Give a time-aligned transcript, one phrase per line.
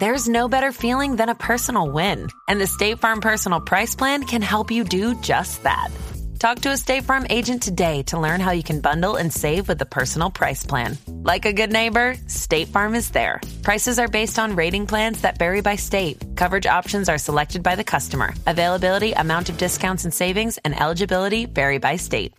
[0.00, 2.28] There's no better feeling than a personal win.
[2.48, 5.90] And the State Farm Personal Price Plan can help you do just that.
[6.38, 9.68] Talk to a State Farm agent today to learn how you can bundle and save
[9.68, 10.96] with the Personal Price Plan.
[11.06, 13.42] Like a good neighbor, State Farm is there.
[13.62, 16.16] Prices are based on rating plans that vary by state.
[16.34, 18.32] Coverage options are selected by the customer.
[18.46, 22.32] Availability, amount of discounts and savings, and eligibility vary by state.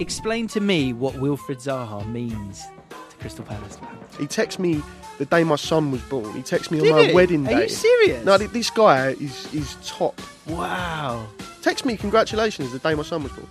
[0.00, 2.62] Explain to me what Wilfried Zaha means
[3.10, 3.76] to Crystal Palace.
[4.18, 4.82] He texted me
[5.18, 6.32] the day my son was born.
[6.34, 7.14] He texted me Did on my he?
[7.14, 7.54] wedding day.
[7.54, 8.24] Are you serious?
[8.24, 10.20] No, th- this guy is is top.
[10.46, 11.26] Wow.
[11.62, 13.48] Text me congratulations the day my son was born.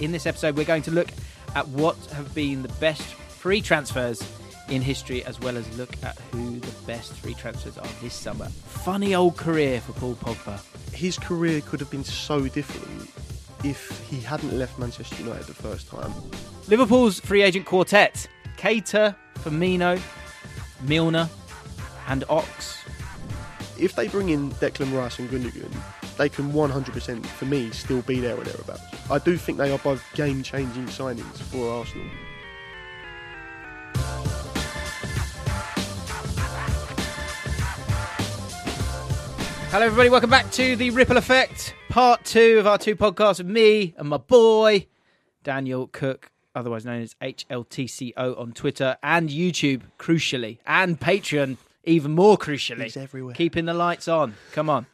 [0.00, 1.08] In this episode, we're going to look
[1.54, 4.22] at what have been the best free transfers
[4.68, 8.46] in history, as well as look at who the best free transfers are this summer.
[8.48, 10.58] Funny old career for Paul Pogba.
[10.94, 13.10] His career could have been so different
[13.64, 16.12] if he hadn't left Manchester United the first time.
[16.68, 20.00] Liverpool's free agent quartet: Keita, Firmino,
[20.82, 21.28] Milner,
[22.08, 22.78] and Ox.
[23.78, 25.72] If they bring in Declan Rice and Gundogan,
[26.16, 28.82] they can 100% for me still be there or thereabouts.
[29.10, 32.06] I do think they are both game-changing signings for Arsenal.
[39.70, 40.10] Hello, everybody.
[40.10, 44.06] Welcome back to the Ripple Effect, part two of our two podcasts with me and
[44.06, 44.86] my boy,
[45.44, 52.36] Daniel Cook, otherwise known as HLTCO on Twitter and YouTube, crucially, and Patreon, even more
[52.36, 52.84] crucially.
[52.84, 53.34] He's everywhere.
[53.34, 54.34] Keeping the lights on.
[54.52, 54.86] Come on.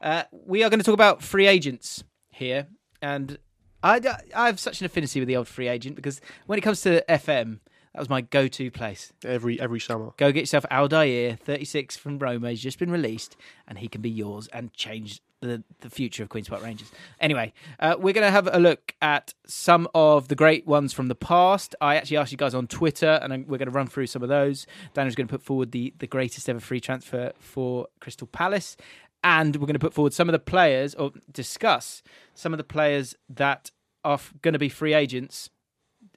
[0.00, 2.66] Uh, we are going to talk about free agents here.
[3.00, 3.38] And
[3.82, 4.00] I,
[4.34, 7.04] I have such an affinity with the old free agent because when it comes to
[7.08, 7.60] FM,
[7.94, 9.12] that was my go to place.
[9.24, 10.10] Every every summer.
[10.16, 12.50] Go get yourself Aldair, 36 from Roma.
[12.50, 13.36] He's just been released,
[13.68, 16.90] and he can be yours and change the, the future of Queen's Park Rangers.
[17.20, 21.08] Anyway, uh, we're going to have a look at some of the great ones from
[21.08, 21.74] the past.
[21.80, 24.28] I actually asked you guys on Twitter, and we're going to run through some of
[24.28, 24.66] those.
[24.94, 28.76] Daniel's going to put forward the, the greatest ever free transfer for Crystal Palace.
[29.22, 32.02] And we're going to put forward some of the players, or discuss
[32.34, 33.70] some of the players that
[34.04, 35.48] are going to be free agents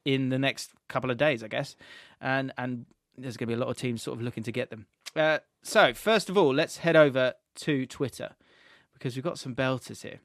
[0.04, 1.76] in the next couple of days, I guess.
[2.20, 2.86] And and
[3.18, 4.88] there's going to be a lot of teams sort of looking to get them.
[5.16, 8.36] Uh, so first of all, let's head over to Twitter
[8.98, 10.20] because we've got some belters here.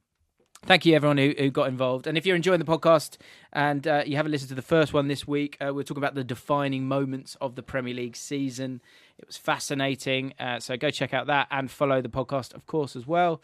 [0.65, 2.07] Thank you, everyone who, who got involved.
[2.07, 3.17] And if you're enjoying the podcast
[3.53, 6.15] and uh, you haven't listened to the first one this week, uh, we're talking about
[6.15, 8.81] the defining moments of the Premier League season.
[9.19, 10.35] It was fascinating.
[10.39, 13.43] Uh, so go check out that and follow the podcast, of course, as well.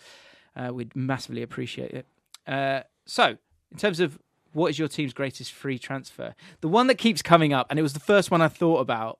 [0.55, 2.07] Uh, we'd massively appreciate it.
[2.47, 3.37] Uh, so,
[3.73, 4.21] in terms of
[4.53, 7.83] what is your team's greatest free transfer, the one that keeps coming up, and it
[7.83, 9.19] was the first one I thought about.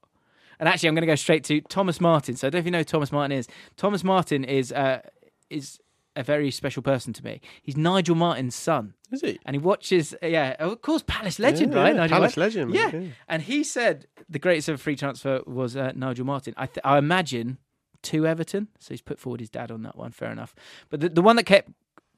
[0.61, 2.37] And actually, I'm going to go straight to Thomas Martin.
[2.37, 3.49] So I don't know if you know Thomas Martin is.
[3.77, 5.03] Thomas Martin is uh,
[5.51, 5.79] is
[6.19, 7.41] a very special person to me.
[7.63, 9.39] He's Nigel Martyn's son, Is he?
[9.47, 10.15] and he watches.
[10.23, 11.95] Yeah, of course, Palace legend, Yeah, right?
[11.95, 12.71] yeah, Palace Martin?
[12.73, 13.13] legend, Yeah.
[13.29, 16.55] and he said the greatest ever free transfer was uh, Nigel Martyn.
[16.57, 17.59] I th- I imagine
[18.03, 20.11] to Everton, so he's put forward his dad on that one.
[20.13, 20.55] Fair enough.
[20.91, 21.71] But the, the one that kept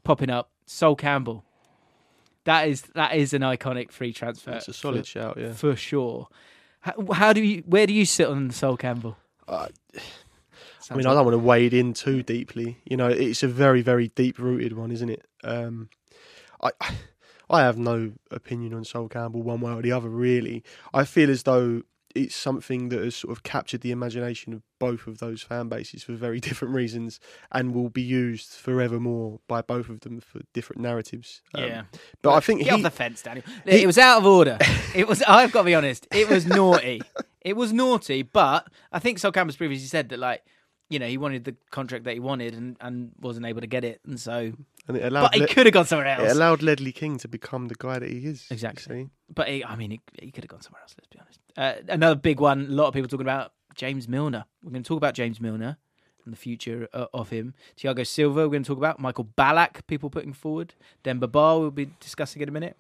[0.02, 1.44] popping up, Sol Campbell.
[2.44, 4.52] That is that is an iconic free transfer.
[4.52, 5.52] It's a solid for, shout, yeah.
[5.52, 6.28] for sure.
[6.80, 7.62] How, how do you?
[7.66, 9.16] Where do you sit on Sol Campbell?
[9.46, 9.68] Uh,
[10.90, 12.78] I mean, like- I don't want to wade in too deeply.
[12.84, 15.26] You know, it's a very, very deep-rooted one, isn't it?
[15.44, 15.88] Um,
[16.62, 16.70] I,
[17.48, 20.08] I have no opinion on Sol Campbell one way or the other.
[20.08, 20.62] Really,
[20.94, 21.82] I feel as though
[22.12, 26.02] it's something that has sort of captured the imagination of both of those fan bases
[26.02, 27.20] for very different reasons,
[27.52, 31.40] and will be used forevermore by both of them for different narratives.
[31.54, 31.82] Um, Yeah.
[32.22, 33.44] but I think Get he, off the fence, Daniel.
[33.64, 34.58] it was out of order.
[34.92, 35.22] It was.
[35.22, 36.08] I've got to be honest.
[36.10, 37.00] It was naughty.
[37.42, 38.22] It was naughty.
[38.22, 40.42] But I think Sol Campbell's previously said that, like,
[40.90, 43.84] you know, he wanted the contract that he wanted and, and wasn't able to get
[43.84, 44.52] it, and so.
[44.88, 46.28] and it allowed But he Le- could have gone somewhere else.
[46.30, 48.46] it allowed Ledley King to become the guy that he is.
[48.50, 49.08] Exactly.
[49.34, 50.94] But he, I mean, he, he could have gone somewhere else.
[50.98, 51.40] Let's be honest.
[51.56, 52.66] Uh, another big one.
[52.66, 54.44] A lot of people talking about James Milner.
[54.62, 55.78] We're going to talk about James Milner
[56.24, 57.54] and the future uh, of him.
[57.78, 58.40] Thiago Silva.
[58.42, 59.86] We're going to talk about Michael Ballack.
[59.86, 60.74] People putting forward.
[61.04, 61.58] Demba Ba.
[61.58, 62.76] We'll be discussing in a minute.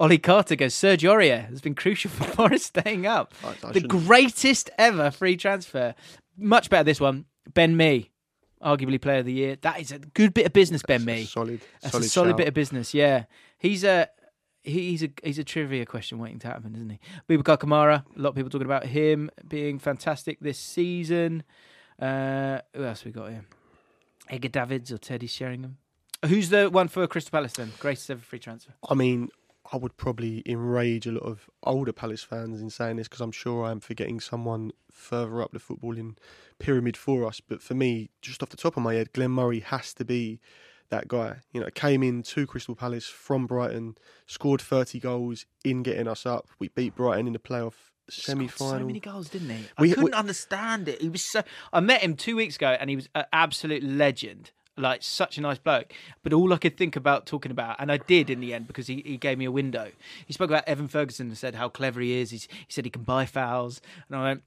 [0.00, 0.72] Ollie Carter goes.
[0.74, 3.34] Serge Aurier has been crucial for Forest staying up.
[3.44, 5.94] I- I the shouldn't- greatest ever free transfer.
[6.38, 7.26] Much better this one.
[7.54, 8.10] Ben Mee,
[8.62, 9.56] arguably player of the year.
[9.60, 10.82] That is a good bit of business.
[10.86, 11.24] Ben Mee.
[11.24, 12.36] solid, That's solid, a solid shout.
[12.38, 12.94] bit of business.
[12.94, 13.24] Yeah,
[13.58, 14.08] he's a
[14.62, 16.98] he's a he's a trivia question waiting to happen, isn't he?
[17.28, 18.04] Boubacar Kamara.
[18.16, 21.42] A lot of people talking about him being fantastic this season.
[22.00, 23.44] Uh, who else we got here?
[24.28, 25.76] Edgar Davids or Teddy Sheringham.
[26.26, 27.72] Who's the one for Crystal Palace then?
[27.78, 28.72] Greatest ever free transfer.
[28.88, 29.28] I mean,
[29.72, 33.32] I would probably enrage a lot of older Palace fans in saying this because I'm
[33.32, 36.16] sure I'm forgetting someone further up the footballing
[36.58, 37.40] pyramid for us.
[37.40, 40.40] But for me, just off the top of my head, Glenn Murray has to be
[40.88, 41.36] that guy.
[41.52, 43.96] You know, came in to Crystal Palace from Brighton,
[44.26, 46.48] scored 30 goals in getting us up.
[46.58, 47.74] We beat Brighton in the playoff
[48.08, 48.86] semi scored So final.
[48.88, 49.64] many goals, didn't he?
[49.78, 51.00] We- I couldn't we- understand it.
[51.00, 51.42] He was so.
[51.72, 54.50] I met him two weeks ago, and he was an absolute legend.
[54.80, 55.92] Like such a nice bloke,
[56.22, 58.86] but all I could think about talking about, and I did in the end because
[58.86, 59.90] he, he gave me a window.
[60.26, 62.30] He spoke about Evan Ferguson and said how clever he is.
[62.30, 64.42] He's, he said he can buy fouls, and I went.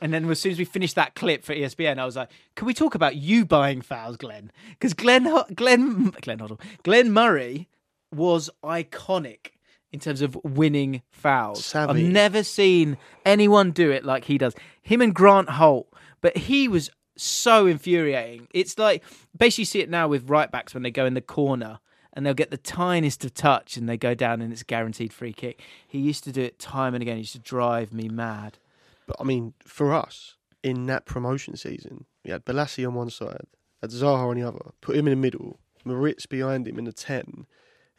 [0.00, 2.66] And then as soon as we finished that clip for ESPN, I was like, "Can
[2.66, 4.52] we talk about you buying fouls, Glenn?
[4.70, 5.24] Because Glenn,
[5.54, 7.68] Glenn, Glenn Hoddle, Glenn Murray
[8.12, 9.52] was iconic
[9.92, 11.64] in terms of winning fouls.
[11.64, 12.04] Savvy.
[12.04, 14.54] I've never seen anyone do it like he does.
[14.82, 16.90] Him and Grant Holt, but he was
[17.22, 18.48] so infuriating.
[18.52, 19.02] It's like
[19.36, 21.80] basically you see it now with right backs when they go in the corner
[22.12, 25.12] and they'll get the tiniest of touch and they go down and it's a guaranteed
[25.12, 25.60] free kick.
[25.86, 27.16] He used to do it time and again.
[27.16, 28.58] He used to drive me mad.
[29.06, 33.46] But I mean, for us in that promotion season, we had Bolasie on one side,
[33.80, 36.92] had Zaha on the other, put him in the middle, Moritz behind him in the
[36.92, 37.46] ten.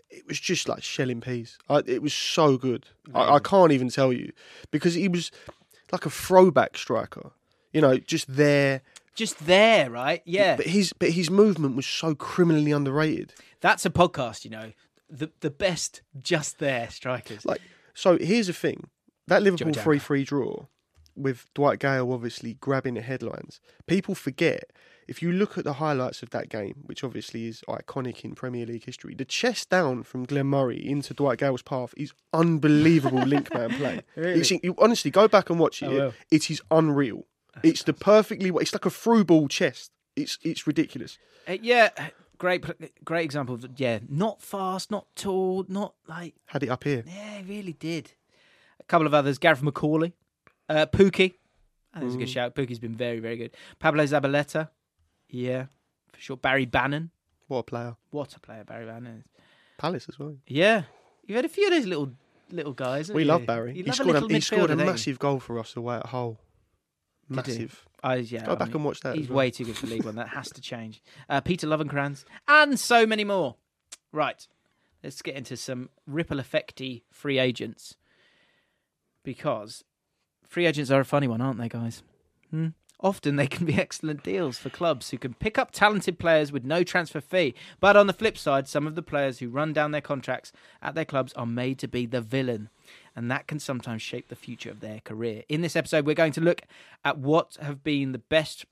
[0.09, 1.57] It was just like shelling peas.
[1.69, 2.87] I, it was so good.
[3.13, 4.33] I, I can't even tell you
[4.69, 5.31] because he was
[5.91, 7.31] like a throwback striker.
[7.71, 8.81] You know, just there.
[9.15, 10.21] Just there, right?
[10.25, 10.55] Yeah.
[10.55, 13.33] But his but his movement was so criminally underrated.
[13.59, 14.71] That's a podcast, you know.
[15.09, 17.45] The the best just there strikers.
[17.45, 17.61] Like
[17.93, 18.89] so, here's the thing:
[19.27, 20.65] that Liverpool three three draw
[21.15, 23.59] with Dwight Gayle obviously grabbing the headlines.
[23.85, 24.71] People forget
[25.07, 28.65] if you look at the highlights of that game, which obviously is iconic in Premier
[28.65, 29.13] League history.
[29.13, 34.01] The chest down from Glenn Murray into Dwight Gayle's path is unbelievable link man play.
[34.15, 34.59] Really?
[34.63, 36.13] You honestly go back and watch it.
[36.29, 37.25] It is unreal.
[37.63, 38.51] It's the perfectly.
[38.61, 39.91] It's like a through ball chest.
[40.15, 41.17] It's it's ridiculous.
[41.47, 41.89] Uh, yeah,
[42.37, 42.63] great
[43.03, 47.03] great example of yeah, not fast, not tall, not like Had it up here.
[47.07, 48.11] Yeah, he really did.
[48.79, 49.37] A couple of others.
[49.37, 50.13] Gareth McAuley.
[50.69, 51.35] Uh, Pukki.
[51.93, 52.55] I think it's a good shout.
[52.55, 53.51] Pukki's been very, very good.
[53.79, 54.69] Pablo Zabaleta.
[55.29, 55.65] Yeah,
[56.13, 56.37] for sure.
[56.37, 57.09] Barry Bannan.
[57.47, 57.95] What a player.
[58.11, 59.23] What a player Barry Bannan is.
[59.77, 60.35] Palace as well.
[60.47, 60.83] Yeah.
[61.25, 62.11] You've had a few of those little
[62.49, 63.11] little guys.
[63.11, 63.27] We you?
[63.27, 63.71] love Barry.
[63.71, 64.91] You He love scored a, little he scored a midfielder, don't you?
[64.91, 66.39] massive goal for us away at Hull.
[67.35, 67.85] Massive.
[68.03, 69.15] I, yeah, Go I back mean, and watch that.
[69.15, 69.37] He's well.
[69.37, 70.15] way too good for League One.
[70.15, 71.01] That has to change.
[71.29, 73.55] Uh, Peter Lovenkrands and so many more.
[74.11, 74.47] Right,
[75.03, 77.95] let's get into some ripple effecty free agents
[79.23, 79.83] because
[80.47, 82.03] free agents are a funny one, aren't they, guys?
[82.49, 82.69] Hmm?
[82.99, 86.63] Often they can be excellent deals for clubs who can pick up talented players with
[86.63, 87.55] no transfer fee.
[87.79, 90.51] But on the flip side, some of the players who run down their contracts
[90.81, 92.69] at their clubs are made to be the villain.
[93.15, 95.43] And that can sometimes shape the future of their career.
[95.49, 96.61] In this episode, we're going to look
[97.03, 98.65] at what have been the best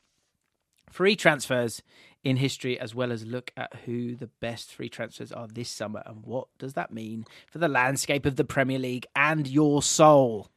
[0.89, 1.81] free transfers
[2.23, 6.03] in history, as well as look at who the best free transfers are this summer
[6.05, 10.49] and what does that mean for the landscape of the Premier League and your soul.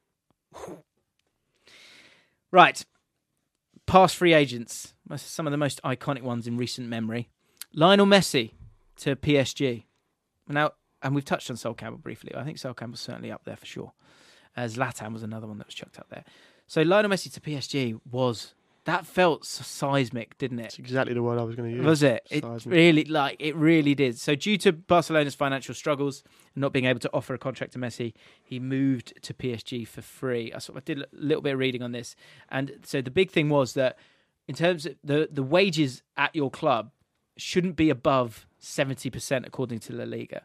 [2.55, 2.85] Right,
[3.87, 7.31] past free agents, some of the most iconic ones in recent memory.
[7.73, 8.51] Lionel Messi
[8.97, 9.85] to PSG.
[10.49, 12.35] Now, and we've touched on Sol Campbell briefly.
[12.35, 13.93] I think Sol Campbell's certainly up there for sure.
[14.57, 16.25] Uh, Zlatan was another one that was chucked up there.
[16.67, 18.55] So Lionel Messi to PSG was
[18.85, 20.63] that felt seismic, didn't it?
[20.63, 21.85] That's exactly the word I was going to use.
[21.87, 22.27] Was it?
[22.31, 22.75] It Seismic.
[22.75, 24.19] really like it really did.
[24.19, 27.79] So due to Barcelona's financial struggles and not being able to offer a contract to
[27.79, 28.13] Messi,
[28.43, 30.53] he moved to PSG for free.
[30.53, 32.17] I sort of did a little bit of reading on this,
[32.49, 33.99] and so the big thing was that
[34.49, 36.91] in terms of the the wages at your club
[37.37, 40.43] shouldn't be above seventy percent according to La Liga.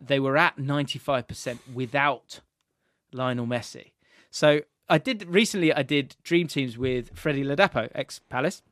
[0.00, 2.40] They were at ninety five percent without
[3.12, 3.92] Lionel Messi.
[4.30, 5.72] So I did recently.
[5.72, 8.62] I did dream teams with Freddie Ladapo, ex Palace.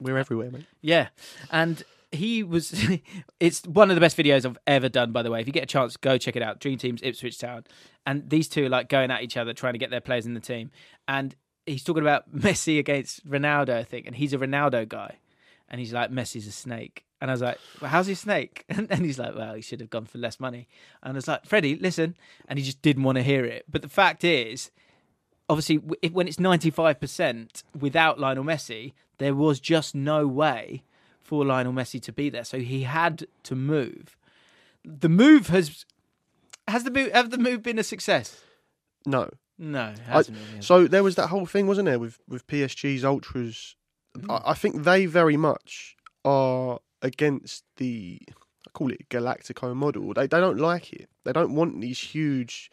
[0.00, 0.66] We're everywhere, mate.
[0.80, 1.08] Yeah,
[1.50, 2.74] and he was.
[3.40, 5.12] it's one of the best videos I've ever done.
[5.12, 6.60] By the way, if you get a chance, go check it out.
[6.60, 7.64] Dream Teams Ipswich Town,
[8.06, 10.34] and these two are like going at each other, trying to get their players in
[10.34, 10.70] the team.
[11.08, 11.34] And
[11.66, 15.16] he's talking about Messi against Ronaldo, I think, and he's a Ronaldo guy,
[15.68, 17.05] and he's like Messi's a snake.
[17.20, 19.80] And I was like, well, "How's a snake?" And then he's like, "Well, he should
[19.80, 20.68] have gone for less money."
[21.02, 22.16] And I was like, "Freddie, listen,"
[22.48, 23.64] and he just didn't want to hear it.
[23.70, 24.70] But the fact is,
[25.48, 30.82] obviously, if, when it's ninety-five percent without Lionel Messi, there was just no way
[31.22, 32.44] for Lionel Messi to be there.
[32.44, 34.16] So he had to move.
[34.84, 35.84] The move has
[36.68, 38.40] has the move have the move been a success?
[39.04, 39.30] No.
[39.58, 39.94] No,
[40.28, 40.62] really.
[40.62, 43.74] So there was that whole thing, wasn't there, with with PSG's ultras?
[44.16, 44.30] Mm.
[44.30, 48.20] I, I think they very much are against the
[48.66, 50.12] I call it Galactico model.
[50.14, 51.08] They they don't like it.
[51.24, 52.70] They don't want these huge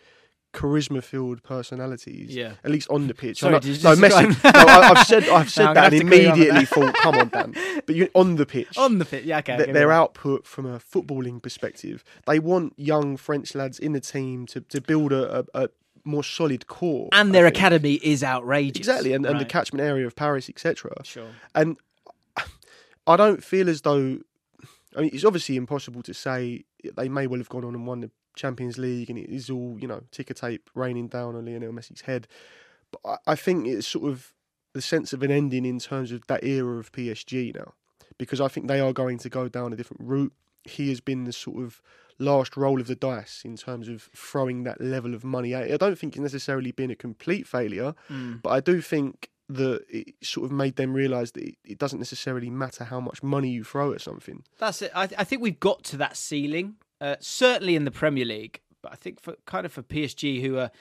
[0.53, 2.35] charisma filled personalities.
[2.35, 2.53] Yeah.
[2.63, 3.39] At least on the pitch.
[3.39, 4.43] Sorry, I know- did you no, Messi.
[4.43, 6.93] no, I, I've said I've said No, that and have to agree on immediately thought,
[7.01, 7.55] come on, Dan.
[7.87, 8.77] But you on the pitch.
[8.77, 9.57] on the pitch, yeah, okay.
[9.57, 12.03] th- their output from a footballing perspective.
[12.27, 15.69] They want young French lads in the team to, to build a, a, a
[16.05, 17.09] more solid core.
[17.13, 17.55] and I their think.
[17.57, 18.77] academy is outrageous.
[18.77, 20.91] Exactly, and, and the catchment area of Paris, etc.
[21.03, 21.29] Sure.
[21.55, 21.77] And
[23.07, 24.19] I don't feel as though.
[24.95, 28.01] I mean, it's obviously impossible to say they may well have gone on and won
[28.01, 31.73] the Champions League, and it is all you know ticker tape raining down on Lionel
[31.73, 32.27] Messi's head.
[32.91, 34.33] But I, I think it's sort of
[34.73, 37.73] the sense of an ending in terms of that era of PSG now,
[38.17, 40.33] because I think they are going to go down a different route.
[40.63, 41.81] He has been the sort of
[42.19, 45.69] last roll of the dice in terms of throwing that level of money out.
[45.69, 48.35] I don't think it's necessarily been a complete failure, hmm.
[48.41, 51.99] but I do think that it sort of made them realise that it, it doesn't
[51.99, 54.43] necessarily matter how much money you throw at something.
[54.57, 54.91] That's it.
[54.95, 58.61] I, I think we've got to that ceiling, uh, certainly in the Premier League.
[58.81, 60.71] But I think for kind of for PSG, who are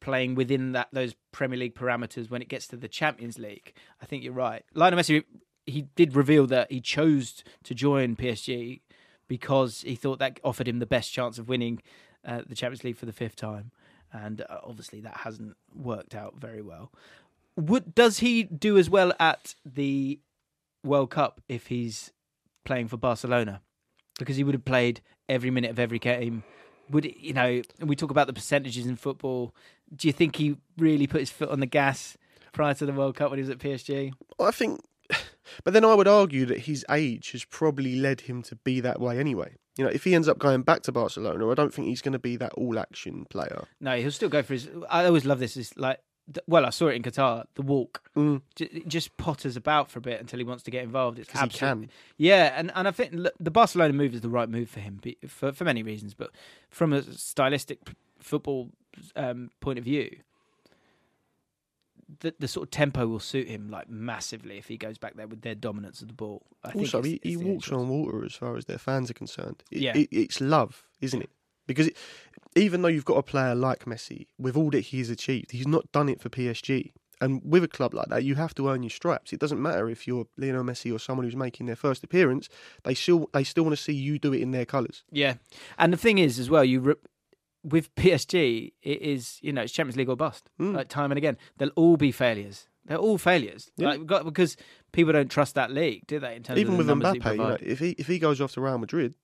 [0.00, 4.06] playing within that those Premier League parameters, when it gets to the Champions League, I
[4.06, 4.64] think you're right.
[4.74, 5.24] Lionel Messi,
[5.66, 8.80] he did reveal that he chose to join PSG
[9.28, 11.82] because he thought that offered him the best chance of winning
[12.24, 13.70] uh, the Champions League for the fifth time,
[14.12, 16.92] and uh, obviously that hasn't worked out very well.
[17.56, 20.20] Would does he do as well at the
[20.84, 22.12] World Cup if he's
[22.64, 23.62] playing for Barcelona?
[24.18, 26.44] Because he would have played every minute of every game.
[26.90, 27.62] Would you know?
[27.80, 29.54] We talk about the percentages in football.
[29.94, 32.16] Do you think he really put his foot on the gas
[32.52, 34.12] prior to the World Cup when he was at PSG?
[34.38, 34.80] I think,
[35.64, 39.00] but then I would argue that his age has probably led him to be that
[39.00, 39.56] way anyway.
[39.76, 42.14] You know, if he ends up going back to Barcelona, I don't think he's going
[42.14, 43.66] to be that all-action player.
[43.78, 44.68] No, he'll still go for his.
[44.88, 45.56] I always love this.
[45.56, 46.00] Is like,
[46.46, 47.44] well, I saw it in Qatar.
[47.54, 48.42] The walk Mm.
[48.56, 51.18] J- it just potters about for a bit until he wants to get involved.
[51.18, 51.92] It's absolutely can.
[52.16, 55.00] yeah, and, and I think look, the Barcelona move is the right move for him
[55.28, 56.30] for for many reasons, but
[56.70, 57.78] from a stylistic
[58.18, 58.70] football
[59.14, 60.16] um, point of view,
[62.20, 65.26] the the sort of tempo will suit him like massively if he goes back there
[65.26, 66.42] with their dominance of the ball.
[66.64, 69.10] I think Also, it's- he, it's he walks on water as far as their fans
[69.10, 69.62] are concerned.
[69.70, 69.96] It, Yeah.
[69.96, 71.30] it, it's love, isn't it?
[71.66, 71.96] Because it,
[72.54, 75.90] even though you've got a player like Messi, with all that he's achieved, he's not
[75.92, 76.92] done it for PSG.
[77.20, 79.32] And with a club like that, you have to earn your stripes.
[79.32, 82.48] It doesn't matter if you're Lionel Messi or someone who's making their first appearance;
[82.84, 85.02] they still they still want to see you do it in their colours.
[85.10, 85.34] Yeah,
[85.78, 86.94] and the thing is as well, you re-
[87.64, 90.74] with PSG, it is you know it's Champions League or bust, Mm.
[90.74, 91.38] like time and again.
[91.56, 92.68] They'll all be failures.
[92.84, 93.70] They're all failures.
[93.78, 93.88] Yeah.
[93.88, 94.56] Like, got, because
[94.92, 96.36] people don't trust that league, do they?
[96.36, 98.60] In terms Even of with Mbappe, you know, if he if he goes off to
[98.60, 99.14] Real Madrid,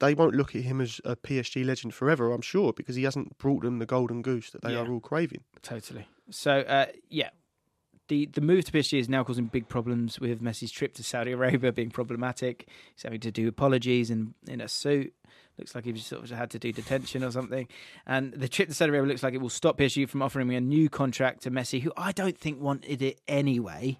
[0.00, 2.32] they won't look at him as a PSG legend forever.
[2.32, 4.80] I'm sure because he hasn't brought them the golden goose that they Yeah.
[4.80, 5.44] are all craving.
[5.62, 6.08] Totally.
[6.30, 7.30] So, uh, yeah,
[8.08, 11.32] the the move to PSG is now causing big problems with Messi's trip to Saudi
[11.32, 12.68] Arabia being problematic.
[12.94, 15.14] He's having to do apologies in in a suit.
[15.58, 17.68] Looks like he sort of had to do detention or something.
[18.06, 20.56] And the trip to Saudi Arabia looks like it will stop PSG from offering him
[20.56, 23.98] a new contract to Messi, who I don't think wanted it anyway.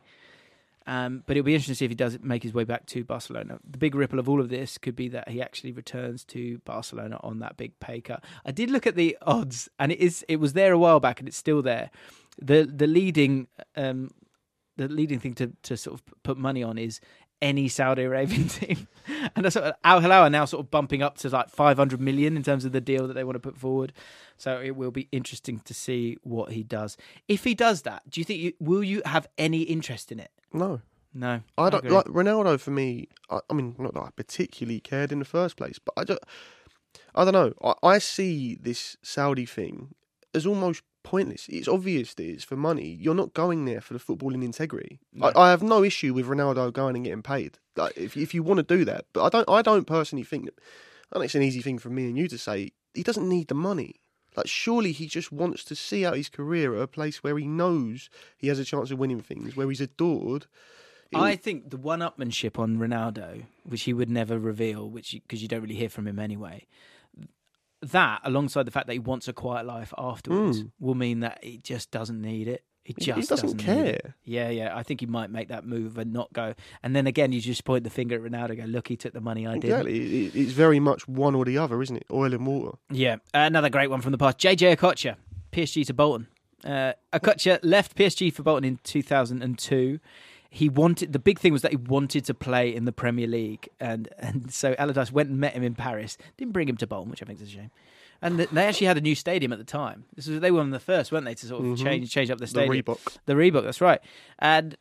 [0.90, 3.04] Um, but it'll be interesting to see if he does make his way back to
[3.04, 3.60] Barcelona.
[3.64, 7.20] The big ripple of all of this could be that he actually returns to Barcelona
[7.22, 8.24] on that big pay cut.
[8.44, 11.20] I did look at the odds, and it is it was there a while back,
[11.20, 11.92] and it's still there.
[12.42, 14.10] the The leading um,
[14.76, 17.00] the leading thing to, to sort of put money on is
[17.42, 18.88] any Saudi Arabian team,
[19.34, 22.00] and that's sort of, Al Hilal are now sort of bumping up to like 500
[22.00, 23.92] million in terms of the deal that they want to put forward.
[24.36, 26.96] So it will be interesting to see what he does.
[27.28, 30.30] If he does that, do you think you, will you have any interest in it?
[30.52, 30.80] No,
[31.12, 31.96] No, I don't agree.
[31.96, 32.58] like Ronaldo.
[32.60, 35.94] For me, I, I mean, not that I particularly cared in the first place, but
[35.96, 36.20] I don't.
[37.14, 37.52] I don't know.
[37.62, 39.94] I, I see this Saudi thing
[40.34, 41.46] as almost pointless.
[41.48, 42.96] It's obvious that it's for money.
[43.00, 45.00] You're not going there for the footballing integrity.
[45.12, 45.28] No.
[45.28, 47.58] I, I have no issue with Ronaldo going and getting paid.
[47.76, 49.48] Like, if if you want to do that, but I don't.
[49.48, 50.54] I don't personally think that.
[51.12, 52.72] I think it's an easy thing for me and you to say.
[52.94, 54.00] He doesn't need the money.
[54.36, 57.46] Like, surely he just wants to see out his career at a place where he
[57.46, 60.46] knows he has a chance of winning things, where he's adored.
[61.10, 65.48] It I think the one-upmanship on Ronaldo, which he would never reveal, which because you
[65.48, 66.66] don't really hear from him anyway,
[67.82, 70.70] that alongside the fact that he wants a quiet life afterwards Mm.
[70.80, 72.64] will mean that he just doesn't need it.
[72.82, 74.14] He just he doesn't need care.
[74.24, 74.76] Yeah, yeah.
[74.76, 76.54] I think he might make that move and not go.
[76.82, 78.56] And then again, you just point the finger at Ronaldo.
[78.56, 79.86] Go, look, he took the money I didn't.
[79.86, 80.26] Exactly.
[80.42, 82.06] It's very much one or the other, isn't it?
[82.10, 82.78] Oil and water.
[82.90, 84.38] Yeah, another great one from the past.
[84.38, 85.16] JJ Okocha,
[85.52, 86.26] PSG to Bolton.
[86.64, 90.00] Uh, Okocha left PSG for Bolton in 2002.
[90.52, 93.68] He wanted the big thing was that he wanted to play in the Premier League,
[93.78, 96.18] and and so Allardyce went and met him in Paris.
[96.36, 97.70] Didn't bring him to Bolton, which I think is a shame.
[98.22, 100.04] And they actually had a new stadium at the time.
[100.14, 101.82] This was they were one of the first, weren't they, to sort of Mhm.
[101.82, 102.74] change change up the stadium.
[102.74, 102.82] The.
[102.82, 103.16] Reebok.
[103.26, 104.00] The Reebok, that's right.
[104.40, 104.76] And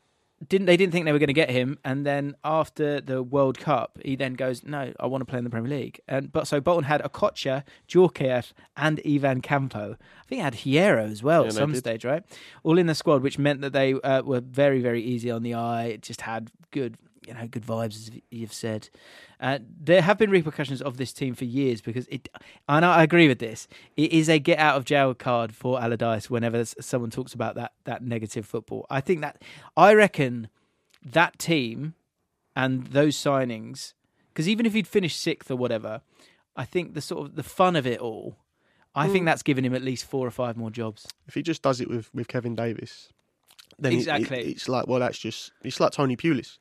[0.47, 3.59] didn't they didn't think they were going to get him, and then after the World
[3.59, 6.47] Cup, he then goes, "No, I want to play in the Premier League." And but
[6.47, 9.97] so Bolton had Okocha, Djorkaeff, and Ivan Campo.
[9.99, 12.23] I think he had Hierro as well Yeah, at some stage, right?
[12.63, 15.55] All in the squad, which meant that they uh, were very very easy on the
[15.55, 15.85] eye.
[15.85, 16.97] It just had good.
[17.29, 18.89] You know, good vibes, as you've said.
[19.39, 22.27] Uh, there have been repercussions of this team for years because it.
[22.67, 23.67] And I agree with this.
[23.95, 27.71] It is a get out of jail card for Allardyce whenever someone talks about that
[27.85, 28.85] that negative football.
[28.89, 29.41] I think that
[29.77, 30.49] I reckon
[31.05, 31.93] that team
[32.55, 33.93] and those signings,
[34.29, 36.01] because even if he'd finished sixth or whatever,
[36.55, 38.35] I think the sort of the fun of it all.
[38.95, 39.11] I Mm.
[39.11, 41.07] think that's given him at least four or five more jobs.
[41.27, 43.09] If he just does it with, with Kevin Davies,
[43.81, 44.51] then it- it- Exactly.
[44.51, 46.57] it's like well, that's just it's like Tony Pulis.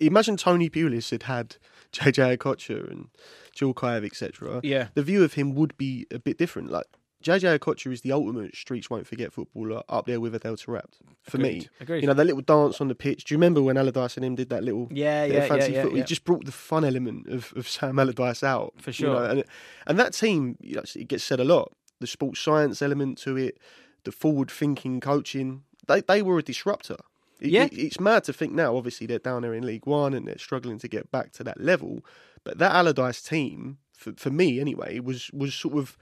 [0.00, 1.56] Imagine Tony Pulis had had
[1.92, 3.08] JJ Okocha and
[3.56, 4.60] Djorkaeff, etc.
[4.62, 4.88] Yeah.
[4.94, 6.70] The view of him would be a bit different.
[6.70, 6.86] Like
[7.22, 11.38] JJ Okocha is the ultimate streets won't forget footballer up there with Adel Taarabt for
[11.38, 11.68] me.
[11.80, 12.00] Agreed.
[12.00, 13.24] You know, that little dance on the pitch.
[13.24, 15.82] Do you remember when Allardyce and him did that little yeah, yeah, fancy yeah, yeah,
[15.82, 15.98] football?
[15.98, 16.02] yeah.
[16.04, 18.72] He just brought the fun element of, of Sam Allardyce out.
[18.78, 19.14] For you sure.
[19.14, 19.44] know, and,
[19.86, 21.72] and that team, you know, it gets said a lot.
[22.00, 23.58] The sports science element to it,
[24.02, 26.96] the forward thinking coaching, they, they were a disruptor.
[27.40, 27.64] It- Yeah.
[27.64, 30.38] it- it's mad to think now, obviously, they're down there in League One and they're
[30.38, 32.04] struggling to get back to that level.
[32.44, 35.96] But that Allardyce team, for, for me anyway, was, was sort of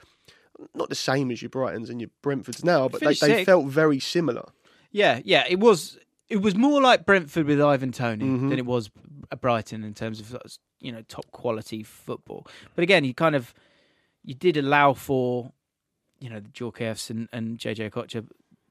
[0.74, 3.98] not the same as your Brightons and your Brentfords now, but they, they felt very
[4.00, 4.50] similar.
[4.90, 5.98] Yeah, yeah, it was.
[6.28, 8.50] It was more like Brentford with Ivan Toney Mhm.
[8.50, 8.90] than it was
[9.32, 10.36] a Brighton in terms of
[10.80, 12.46] you know top quality football.
[12.74, 13.52] But again, you kind of
[14.22, 15.52] you did allow for
[16.20, 18.26] you know the Djorkaeffs and, and JJ Okocha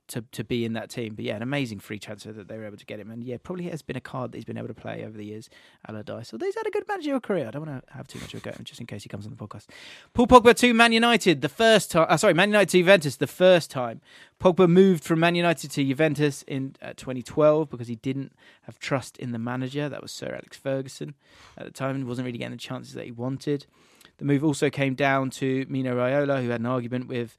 [0.09, 1.15] to to be in that team.
[1.15, 3.09] But yeah, an amazing free transfer that they were able to get him.
[3.09, 5.25] And yeah, probably has been a card that he's been able to play over the
[5.25, 5.49] years.
[5.87, 7.47] Allardyce, although he's had a good managerial career.
[7.47, 9.25] I don't want to have too much of a go just in case he comes
[9.25, 9.67] on the podcast.
[10.13, 12.07] Paul Pogba to Man United the first time.
[12.09, 14.01] Uh, sorry, Man United to Juventus the first time.
[14.39, 19.17] Pogba moved from Man United to Juventus in uh, 2012 because he didn't have trust
[19.17, 19.89] in the manager.
[19.89, 21.15] That was Sir Alex Ferguson
[21.57, 23.65] at the time and wasn't really getting the chances that he wanted.
[24.17, 27.37] The move also came down to Mino Raiola, who had an argument with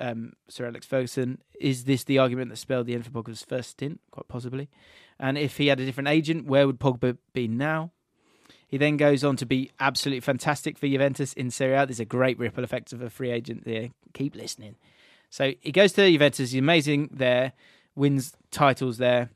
[0.00, 1.38] um, Sir Alex Ferguson.
[1.60, 4.00] Is this the argument that spelled the end for Pogba's first stint?
[4.10, 4.68] Quite possibly.
[5.18, 7.92] And if he had a different agent, where would Pogba be now?
[8.66, 11.86] He then goes on to be absolutely fantastic for Juventus in Serie A.
[11.86, 13.90] There's a great ripple effect of a free agent there.
[14.14, 14.74] Keep listening.
[15.30, 16.50] So he goes to Juventus.
[16.50, 17.52] He's amazing there,
[17.94, 19.30] wins titles there,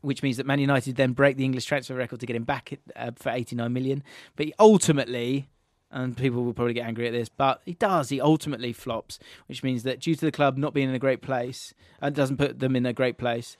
[0.00, 2.78] which means that Man United then break the English transfer record to get him back
[2.96, 4.02] uh, for 89 million.
[4.36, 5.48] But ultimately,
[5.90, 8.08] and people will probably get angry at this, but he does.
[8.08, 11.22] He ultimately flops, which means that due to the club not being in a great
[11.22, 13.56] place, and doesn't put them in a great place.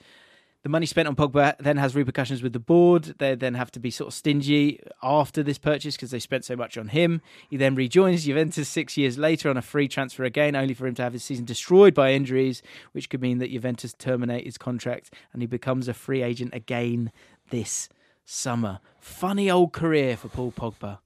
[0.61, 3.15] The money spent on Pogba then has repercussions with the board.
[3.17, 6.57] They then have to be sort of stingy after this purchase because they spent so
[6.57, 7.21] much on him.
[7.49, 10.95] He then rejoins Juventus six years later on a free transfer again, only for him
[10.95, 12.61] to have his season destroyed by injuries,
[12.91, 17.13] which could mean that Juventus terminate his contract and he becomes a free agent again
[17.51, 17.87] this
[18.25, 18.81] summer.
[18.99, 20.99] Funny old career for Paul Pogba.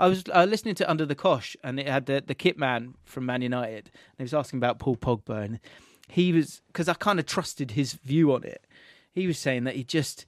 [0.00, 2.94] I was uh, listening to Under the Cosh, and it had the, the kit man
[3.04, 3.90] from Man United.
[3.94, 5.60] And he was asking about Paul Pogba, and
[6.08, 8.66] he was because I kind of trusted his view on it.
[9.12, 10.26] He was saying that he just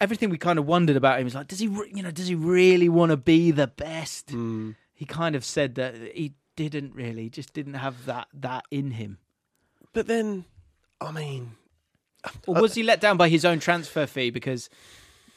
[0.00, 2.28] everything we kind of wondered about him was like, does he, re- you know, does
[2.28, 4.28] he really want to be the best?
[4.28, 4.74] Mm.
[4.92, 9.18] He kind of said that he didn't really, just didn't have that that in him.
[9.92, 10.44] But then,
[11.00, 11.52] I mean,
[12.46, 14.70] Or was he let down by his own transfer fee because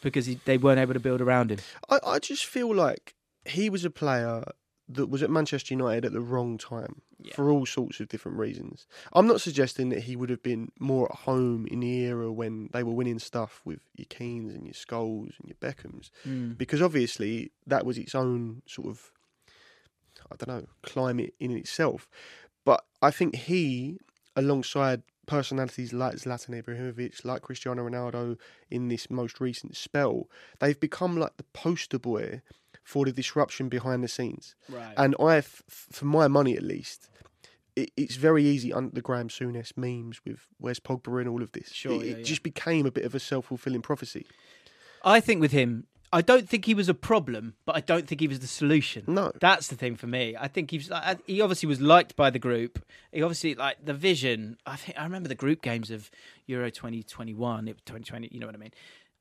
[0.01, 1.59] because he, they weren't able to build around him?
[1.89, 3.15] I, I just feel like
[3.47, 4.43] he was a player
[4.89, 7.35] that was at Manchester United at the wrong time Yeah.
[7.35, 8.87] for all sorts of different reasons.
[9.11, 12.69] I'm not suggesting that he would have been more at home in the era when
[12.71, 16.53] they were winning stuff with your Keanes and your Scholes and your Beckhams, hmm.
[16.53, 19.11] because obviously that was its own sort of,
[20.31, 22.07] I don't know, climate in itself.
[22.63, 23.99] But I think he,
[24.37, 28.37] alongside personalities like Zlatan Ibrahimovic, like Cristiano Ronaldo
[28.71, 30.29] in this most recent spell,
[30.59, 32.41] they've become like the poster boy
[32.87, 34.55] for the disruption behind the scenes.
[34.69, 34.93] Right.
[34.95, 37.09] And I, f- for my money at least,
[37.75, 41.51] it, it's very easy under the Graeme Souness memes with where's Pogba and all of
[41.51, 41.69] this.
[41.73, 42.23] Sure, it, yeah, it yeah.
[42.23, 44.25] just became a bit of a self fulfilling prophecy.
[45.03, 48.21] I think with him, I don't think he was a problem, but I don't think
[48.21, 49.03] he was the solution.
[49.05, 49.33] No.
[49.41, 50.37] That's the thing for me.
[50.39, 50.89] I think he's
[51.25, 52.79] he obviously was liked by the group.
[53.11, 54.55] He obviously like the vision.
[54.65, 56.09] I think I remember the group games of
[56.45, 58.29] Euro 2021, it- 2020.
[58.31, 58.71] You know what I mean?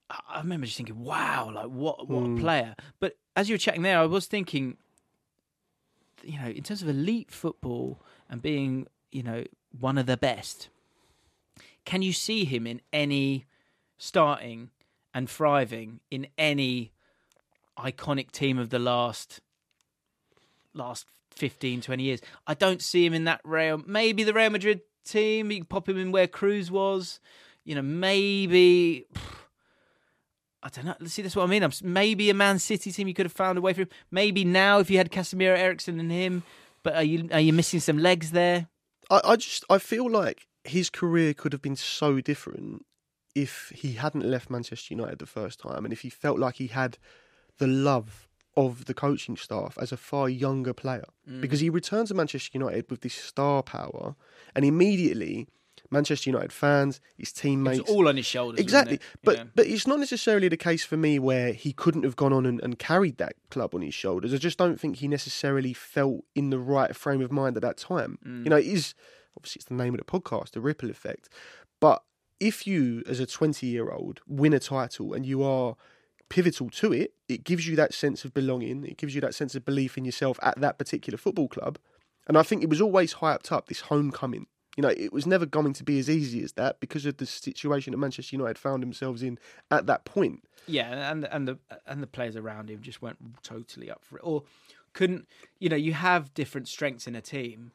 [0.08, 2.38] I remember just thinking, wow, like what what a hmm.
[2.38, 2.74] player.
[3.00, 4.76] But as you were chatting there, I was thinking,
[6.22, 9.44] you know, in terms of elite football and being, you know,
[9.78, 10.68] one of the best,
[11.84, 13.46] can you see him in any
[13.98, 14.70] starting
[15.14, 16.92] and thriving in any
[17.78, 19.40] iconic team of the last
[20.74, 24.80] last 15 20 years i don't see him in that real maybe the real madrid
[25.04, 27.20] team you can pop him in where Kroos was
[27.64, 29.06] you know maybe
[30.66, 31.06] I don't know.
[31.06, 31.62] See, that's what I mean.
[31.62, 33.88] I'm, maybe a Man City team you could have found a way him.
[34.10, 36.42] Maybe now if you had Casemiro, Eriksen, and him.
[36.82, 38.66] But are you are you missing some legs there?
[39.08, 42.84] I, I just I feel like his career could have been so different
[43.36, 46.66] if he hadn't left Manchester United the first time and if he felt like he
[46.66, 46.98] had
[47.58, 51.04] the love of the coaching staff as a far younger player.
[51.30, 51.42] Mm.
[51.42, 54.16] Because he returned to Manchester United with this star power
[54.54, 55.46] and immediately
[55.90, 57.80] Manchester United fans, his teammates.
[57.80, 58.60] It's all on his shoulders.
[58.60, 59.44] Exactly, but Yeah.
[59.54, 62.60] but it's not necessarily the case for me where he couldn't have gone on and,
[62.62, 64.34] and carried that club on his shoulders.
[64.34, 67.76] I just don't think he necessarily felt in the right frame of mind at that
[67.76, 68.18] time.
[68.26, 68.44] Mm.
[68.44, 68.94] You know, it is
[69.36, 71.28] obviously it's the name of the podcast, the ripple effect.
[71.80, 72.02] But
[72.40, 75.76] if you, as a twenty-year-old, win a title and you are
[76.28, 78.84] pivotal to it, it gives you that sense of belonging.
[78.84, 81.78] It gives you that sense of belief in yourself at that particular football club.
[82.26, 84.48] And I think it was always hyped up this homecoming.
[84.76, 87.26] You know, it was never going to be as easy as that because of the
[87.26, 89.38] situation that Manchester United found themselves in
[89.70, 90.44] at that point.
[90.66, 94.22] Yeah, and and the and the players around him just went totally up for it,
[94.22, 94.42] or
[94.92, 95.26] couldn't.
[95.58, 97.72] You know, you have different strengths in a team,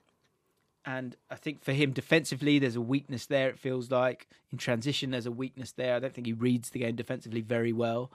[0.85, 3.49] and I think for him defensively, there's a weakness there.
[3.49, 5.95] It feels like in transition, there's a weakness there.
[5.95, 8.11] I don't think he reads the game defensively very well.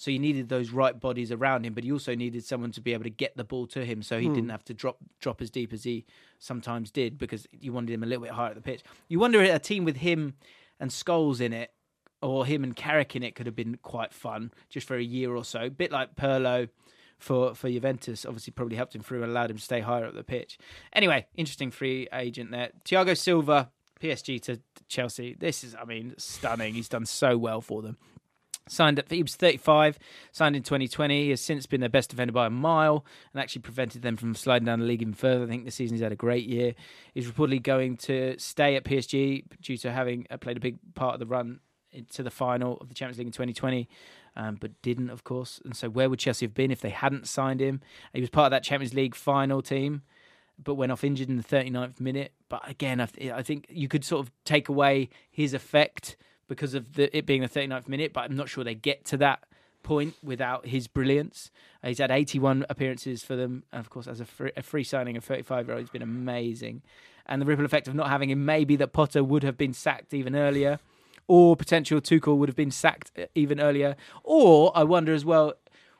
[0.00, 2.94] So he needed those right bodies around him, but he also needed someone to be
[2.94, 4.50] able to get the ball to him, so he didn't hmm.
[4.50, 6.06] have to drop drop as deep as he
[6.38, 8.82] sometimes did, because you wanted him a little bit higher at the pitch.
[9.08, 10.36] You wonder a team with him
[10.80, 11.74] and Scholes in it,
[12.22, 15.36] or him and Carrick in it, could have been quite fun just for a year
[15.36, 15.68] or so.
[15.68, 16.70] bit like Pirlo
[17.18, 20.14] for for Juventus, obviously probably helped him through and allowed him to stay higher up
[20.14, 20.56] the pitch.
[20.94, 22.70] Anyway, interesting free agent there.
[22.86, 25.36] Thiago Silva, PSG to Chelsea.
[25.38, 26.72] This is, I mean, stunning.
[26.72, 27.98] He's done so well for them.
[28.70, 29.98] Signed up, he was 35,
[30.30, 31.24] signed in 2020.
[31.24, 34.32] He has since been their best defender by a mile and actually prevented them from
[34.36, 35.42] sliding down the league even further.
[35.42, 36.76] I think this season he's had a great year.
[37.12, 41.14] He's reportedly going to stay at PSG due to having uh, played a big part
[41.14, 41.58] of the run
[41.90, 43.88] into the final of the Champions League in 2020,
[44.36, 45.60] um, but didn't, of course.
[45.64, 47.80] And so, where would Chelsea have been if they hadn't signed him?
[48.14, 50.02] He was part of that Champions League final team,
[50.62, 52.34] but went off injured in the 39th minute.
[52.48, 56.16] But again, I, th- I think you could sort of take away his effect
[56.50, 59.16] because of the, it being the 39th minute, but I'm not sure they get to
[59.18, 59.44] that
[59.84, 61.50] point without his brilliance.
[61.82, 64.84] Uh, he's had 81 appearances for them, and of course, as a free, a free
[64.84, 66.82] signing, of 35 year old, he's been amazing.
[67.24, 69.72] And the ripple effect of not having him may be that Potter would have been
[69.72, 70.80] sacked even earlier,
[71.28, 75.54] or potential Tuchel would have been sacked uh, even earlier, or I wonder as well.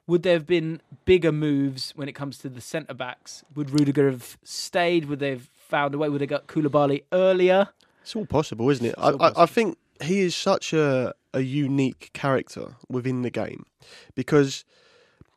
[0.09, 3.45] Would there have been bigger moves when it comes to the centre backs?
[3.55, 5.05] Would Rudiger have stayed?
[5.05, 6.09] Would they have found a way?
[6.09, 7.69] Would they got Koulibaly earlier?
[8.03, 8.97] It's all possible, isn't it?
[8.99, 13.65] I, I, I think he is such a, a unique character within the game
[14.15, 14.65] because,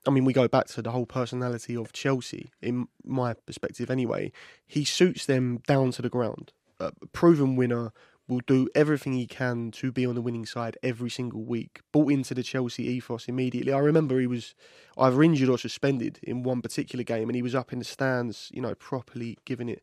[0.08, 4.32] I mean, we go back to the whole personality of Chelsea, in my perspective anyway.
[4.66, 6.52] He suits them down to the ground.
[6.80, 7.94] A proven winner
[8.28, 11.82] will do everything he can to be on the winning side every single week.
[11.92, 13.74] Bought into the Chelsea ethos immediately.
[13.74, 14.56] I remember he was
[14.98, 18.50] either injured or suspended in one particular game, and he was up in the stands,
[18.54, 19.82] you know, properly giving it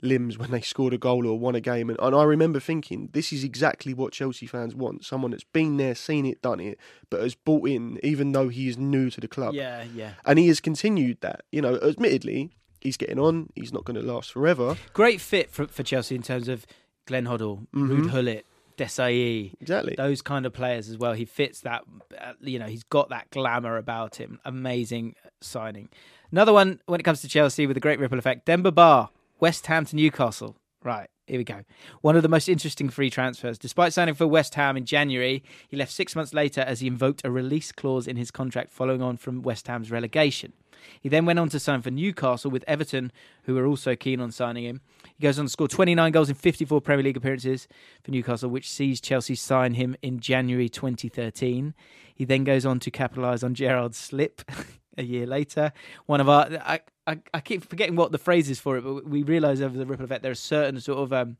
[0.00, 1.90] limbs when they scored a goal or won a game.
[1.90, 5.76] And, and I remember thinking, this is exactly what Chelsea fans want someone that's been
[5.76, 6.78] there, seen it, done it,
[7.10, 9.54] but has bought in, even though he is new to the club.
[9.54, 10.12] Yeah, yeah.
[10.24, 11.42] And he has continued that.
[11.52, 14.76] You know, admittedly, he's getting on, he's not going to last forever.
[14.92, 16.66] Great fit for, for Chelsea in terms of
[17.06, 18.46] Glenn Hoddle, Ruud Gullit,
[18.78, 19.94] Desailly, Exactly.
[19.96, 21.12] those kind of players as well.
[21.12, 21.82] He fits that,
[22.20, 24.40] uh, you know, he's got that glamour about him.
[24.44, 25.88] Amazing signing.
[26.30, 29.10] Another one when it comes to Chelsea with a great ripple effect Demba Ba,
[29.40, 30.56] West Ham to Newcastle.
[30.84, 31.62] Right, here we go.
[32.00, 33.56] One of the most interesting free transfers.
[33.56, 37.24] Despite signing for West Ham in January, he left six months later as he invoked
[37.24, 40.52] a release clause in his contract following on from West Ham's relegation.
[41.00, 43.12] He then went on to sign for Newcastle with Everton,
[43.44, 44.80] who were also keen on signing him.
[45.16, 47.68] He goes on to score 29 goals in 54 Premier League appearances
[48.02, 51.74] for Newcastle, which sees Chelsea sign him in January 2013.
[52.12, 54.42] He then goes on to capitalise on Gerrard's slip
[54.98, 55.72] a year later.
[56.06, 59.06] One of our, I, I, I keep forgetting what the phrase is for it, but
[59.06, 61.36] we realise over the ripple effect there are certain sort of um,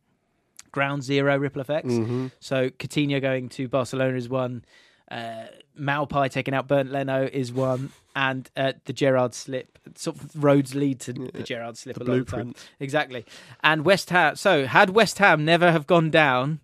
[0.71, 1.95] ground zero ripple effects.
[2.41, 4.65] So Coutinho going to Barcelona is one.
[5.11, 5.45] Uh,
[5.79, 9.79] Maupay taking out Bernd Leno is one, and uh, the Gerrard slip.
[9.95, 12.55] Sort of roads lead to the Gerrard slip the a lot of time.
[12.81, 13.27] Exactly.
[13.63, 14.37] And West Ham.
[14.37, 16.61] So had West Ham never have gone down,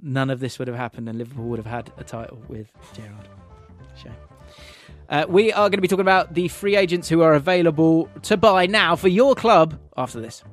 [0.00, 3.28] none of this would have happened, and Liverpool would have had a title with Gerrard.
[4.02, 4.12] Shame.
[5.08, 8.36] Uh, we are going to be talking about the free agents who are available to
[8.36, 10.44] buy now for your club after this.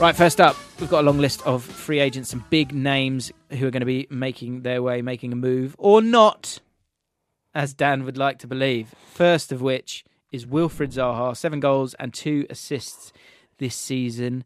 [0.00, 3.66] Right, first up, we've got a long list of free agents, some big names who
[3.66, 6.60] are going to be making their way, making a move, or not,
[7.54, 8.94] as Dan would like to believe.
[9.12, 13.12] First of which is Wilfried Zaha, seven goals and two assists
[13.58, 14.44] this season.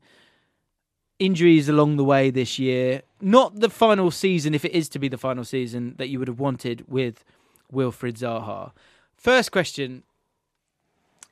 [1.19, 3.03] Injuries along the way this year.
[3.21, 6.29] Not the final season, if it is to be the final season, that you would
[6.29, 7.25] have wanted with
[7.73, 8.73] Wilfried Zaha.
[9.15, 10.03] First question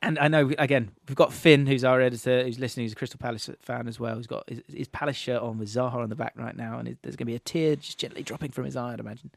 [0.01, 3.19] And I know again we've got Finn, who's our editor, who's listening, who's a Crystal
[3.19, 4.15] Palace fan as well.
[4.15, 6.97] Who's got his, his Palace shirt on with Zaha on the back right now, and
[7.01, 8.93] there's going to be a tear just gently dropping from his eye.
[8.93, 9.31] I'd imagine.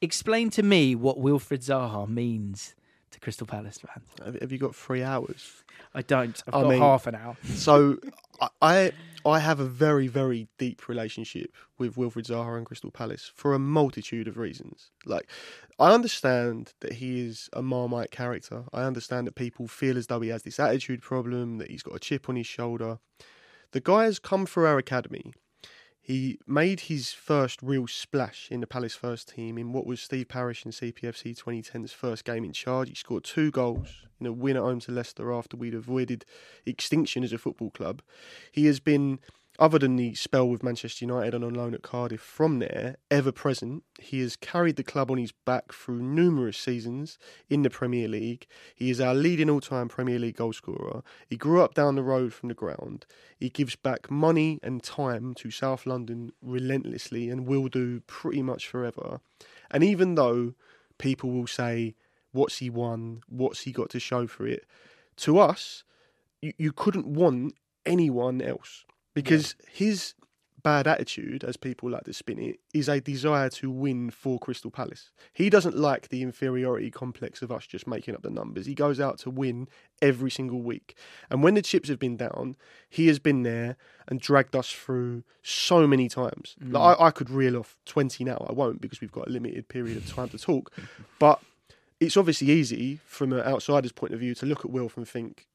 [0.00, 2.74] Explain to me what Wilfried Zaha means
[3.10, 4.38] to Crystal Palace fans.
[4.40, 5.62] Have, you got three hours?
[5.94, 6.40] I don't.
[6.46, 7.36] I've I got mean- half an hour.
[7.44, 7.98] So
[8.40, 8.92] I- I
[9.26, 13.58] I have a very very deep relationship with Wilfried Zaha and Crystal Palace for a
[13.58, 14.90] multitude of reasons.
[15.04, 15.28] Like
[15.78, 18.64] I understand that he is a marmite character.
[18.72, 21.96] I understand that people feel as though he has this attitude problem, that he's got
[21.96, 22.98] a chip on his shoulder.
[23.72, 25.32] The guy has come through our academy.
[26.08, 30.28] He made his first real splash in the Palace first team in what was Steve
[30.28, 32.88] Parish and CPFC 2010's first game in charge.
[32.88, 36.24] He scored two goals in a win at home to Leicester after we'd avoided
[36.64, 38.00] extinction as a football club.
[38.50, 39.18] He has been,
[39.58, 43.32] other than the spell with Manchester United and on loan at Cardiff from there, ever
[43.32, 43.82] present.
[43.98, 47.18] He has carried the club on his back through numerous seasons
[47.48, 48.46] in the Premier League.
[48.74, 51.02] He is our leading all time Premier League goalscorer.
[51.26, 53.04] He grew up down the road from the ground.
[53.36, 58.68] He gives back money and time to South London relentlessly and will do pretty much
[58.68, 59.20] forever.
[59.70, 60.54] And even though
[60.98, 61.94] people will say,
[62.30, 63.22] What's he won?
[63.26, 64.66] What's he got to show for it?
[65.16, 65.82] To us,
[66.42, 67.54] you, you couldn't want
[67.86, 68.84] anyone else
[69.22, 70.14] because his
[70.62, 74.70] bad attitude, as people like to spin it, is a desire to win for Crystal
[74.70, 75.10] Palace.
[75.32, 78.66] He doesn't like the inferiority complex of us just making up the numbers.
[78.66, 79.68] He goes out to win
[80.02, 80.96] every single week.
[81.30, 82.56] And when the chips have been down,
[82.88, 83.76] he has been there
[84.08, 86.56] and dragged us through so many times.
[86.62, 86.74] Mm.
[86.74, 88.46] Like, I, I could reel off 20 now.
[88.48, 90.72] I won't because we've got a limited period of time to talk.
[91.18, 91.40] But
[92.00, 95.46] it's obviously easy from an outsider's point of view to look at Wilf and think,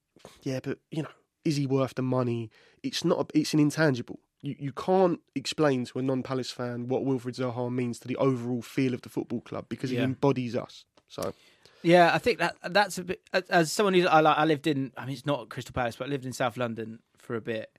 [0.41, 1.10] yeah, but you know,
[1.45, 2.49] is he worth the money?
[2.84, 3.19] It's not.
[3.34, 4.19] A, it's an intangible.
[4.41, 8.62] You you can't explain to a non-Palace fan what Wilfried Zaha means to the overall
[8.62, 9.99] feel of the football club because Yeah.
[9.99, 10.86] he embodies us.
[11.08, 11.34] So
[11.82, 13.21] Yeah, I think that that's a bit.
[13.34, 14.91] as- As someone who I like, I lived in.
[14.97, 17.77] I mean, it's not Crystal Palace, but I lived in South London for a bit.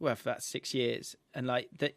[0.00, 1.92] Well, for about six years, and like the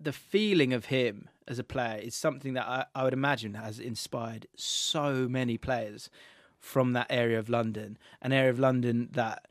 [0.00, 3.80] the feeling of him as a player is something that I, I would imagine has
[3.80, 6.08] inspired so many players
[6.60, 9.47] from that area of London, an area of London that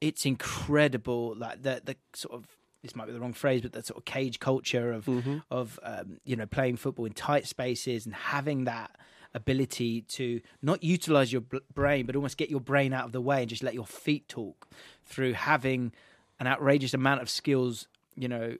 [0.00, 1.34] it's incredible.
[1.36, 2.46] Like the the sort of
[2.82, 5.08] this might be the wrong phrase, but the sort of cage culture of
[5.50, 8.96] of um, you know playing football in tight spaces and having that
[9.34, 13.20] ability to not utilize your b- brain, but almost get your brain out of the
[13.20, 14.68] way and just let your feet talk
[15.04, 15.92] through having
[16.40, 18.56] an outrageous amount of skills, you know,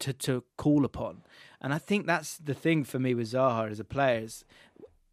[0.00, 1.22] to to call upon.
[1.60, 4.44] And I think that's the thing for me with Zaha as a player, is,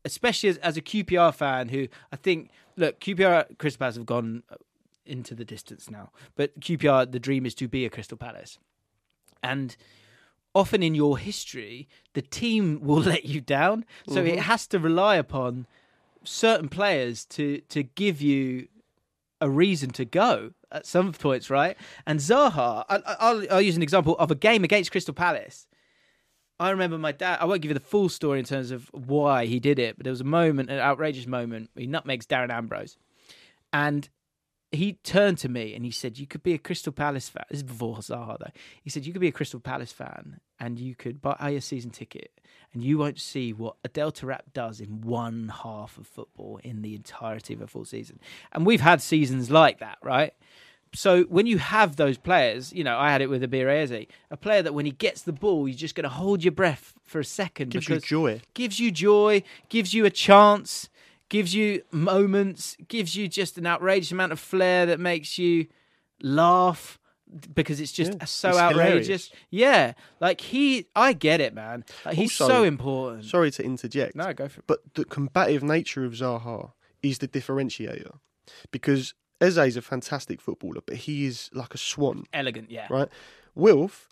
[0.03, 4.43] especially as, as a QPR fan who I think look QPR Crystal Palace have gone
[5.05, 8.57] into the distance now, but QPR the dream is to be a Crystal Palace,
[9.43, 9.75] and
[10.53, 14.39] often in your history the team will let you down, so it mm-hmm.
[14.39, 15.67] has to rely upon
[16.23, 18.67] certain players to to give you
[19.41, 21.75] a reason to go at some points, right?
[22.05, 25.67] And Zaha, I, I- I'll, I'll use an example of a game against Crystal Palace.
[26.59, 27.39] I remember my dad.
[27.41, 30.03] I won't give you the full story in terms of why he did it, but
[30.03, 31.71] there was a moment, an outrageous moment.
[31.75, 32.97] He nutmegs Darren Ambrose,
[33.73, 34.07] and
[34.71, 37.57] he turned to me and he said, "You could be a Crystal Palace fan." This
[37.57, 38.51] is before Zaha, though.
[38.81, 41.91] He said, "You could be a Crystal Palace fan, and you could buy a season
[41.91, 42.39] ticket,
[42.73, 46.95] and you won't see what Adel Taarabt does in one half of football in the
[46.95, 48.19] entirety of a full season."
[48.53, 50.33] And we've had seasons like that, right?
[50.93, 54.37] So when you have those players, you know, I had it with Abir Eze, a
[54.37, 57.19] player that when he gets the ball, you're just going to hold your breath for
[57.19, 58.41] a second gives you joy.
[58.53, 60.89] gives you joy, gives you a chance,
[61.31, 65.65] gives you moments, gives you just an outrageous amount of flair that makes you
[66.21, 66.99] laugh
[67.55, 69.05] because it's just Yeah, so it's outrageous.
[69.07, 69.31] hilarious.
[69.49, 71.85] Yeah, like he, I get it, man.
[72.05, 73.23] Like, he's Also, so important.
[73.23, 74.13] Sorry to interject.
[74.13, 74.65] no, go for it.
[74.67, 78.17] But the combative nature of Zaha is the differentiator
[78.71, 82.25] because Eze is a fantastic footballer, but he is like a swan.
[82.33, 82.87] Elegant, yeah.
[82.89, 83.07] right?
[83.55, 84.09] Wilf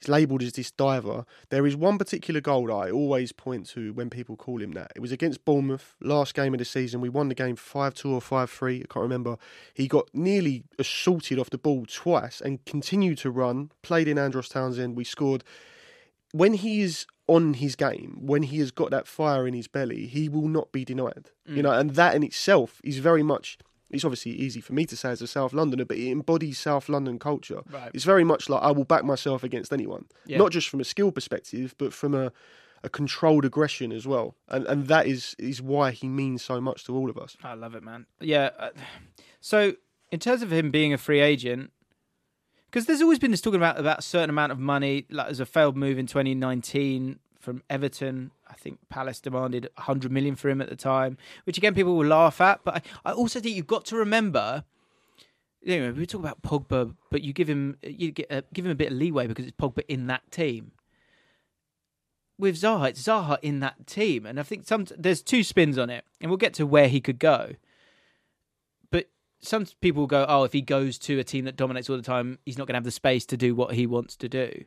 [0.00, 1.24] is labelled as this diver.
[1.50, 4.92] There is one particular goal that I always point to when people call him that.
[4.96, 7.00] It was against Bournemouth, last game of the season.
[7.00, 8.76] We won the game 5 2 or 5 3.
[8.76, 9.36] I can't remember.
[9.74, 14.48] He got nearly assaulted off the ball twice and continued to run, played in Andros
[14.48, 14.96] Townsend.
[14.96, 15.44] We scored.
[16.32, 20.06] When he is on his game, when he has got that fire in his belly,
[20.06, 21.30] he will not be denied.
[21.44, 21.62] You mm.
[21.62, 23.58] know, and that in itself is very much.
[23.90, 26.88] It's obviously easy for me to say as a South Londoner, but it embodies South
[26.88, 27.62] London culture.
[27.70, 27.90] Right.
[27.92, 30.38] It's very much like I will back myself against anyone, Yeah.
[30.38, 32.32] not just from a skill perspective, but from a,
[32.84, 34.36] a controlled aggression as well.
[34.48, 37.36] And and that is is why he means so much to all of us.
[37.42, 38.06] I love it, man.
[38.20, 38.50] Yeah.
[38.58, 38.70] uh,
[39.40, 39.74] So,
[40.10, 41.70] in terms of him being a free agent,
[42.66, 45.40] because there's always been this talking about about a certain amount of money, like as
[45.40, 48.30] a failed move in 2019 from Everton.
[48.48, 52.06] I think Palace demanded 100 million for him at the time, which again people will
[52.06, 52.60] laugh at.
[52.64, 54.64] But I, I also think you've got to remember.
[55.64, 58.76] Know, we talk about Pogba, but you give him you get, uh, give him a
[58.76, 60.72] bit of leeway because it's Pogba in that team.
[62.38, 65.90] With Zaha, it's Zaha in that team, and I think some there's two spins on
[65.90, 67.54] it, and we'll get to where he could go.
[68.90, 72.02] But some people go, oh, if he goes to a team that dominates all the
[72.02, 74.64] time, he's not going to have the space to do what he wants to do.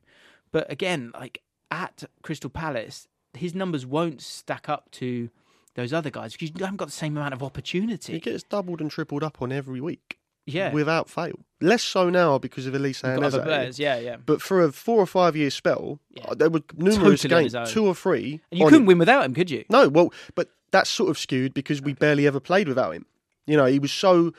[0.52, 1.42] But again, like
[1.74, 5.30] at Crystal Palace, his numbers won't stack up to
[5.76, 8.14] those other guys because you haven't got the same amount of opportunity.
[8.14, 10.20] He gets doubled and tripled up on every week.
[10.46, 11.40] Yeah, Without fail.
[11.62, 13.80] Less so now because of Olise and players.
[13.80, 14.18] Yeah, yeah.
[14.18, 16.26] But for a four or five year spell, Yeah.
[16.28, 18.42] uh, there were numerous Totally games, two or three.
[18.52, 19.64] And you couldn't win without him, could you?
[19.70, 23.06] No, well, but that's sort of skewed because we barely ever played without him.
[23.48, 24.34] You know, he was so.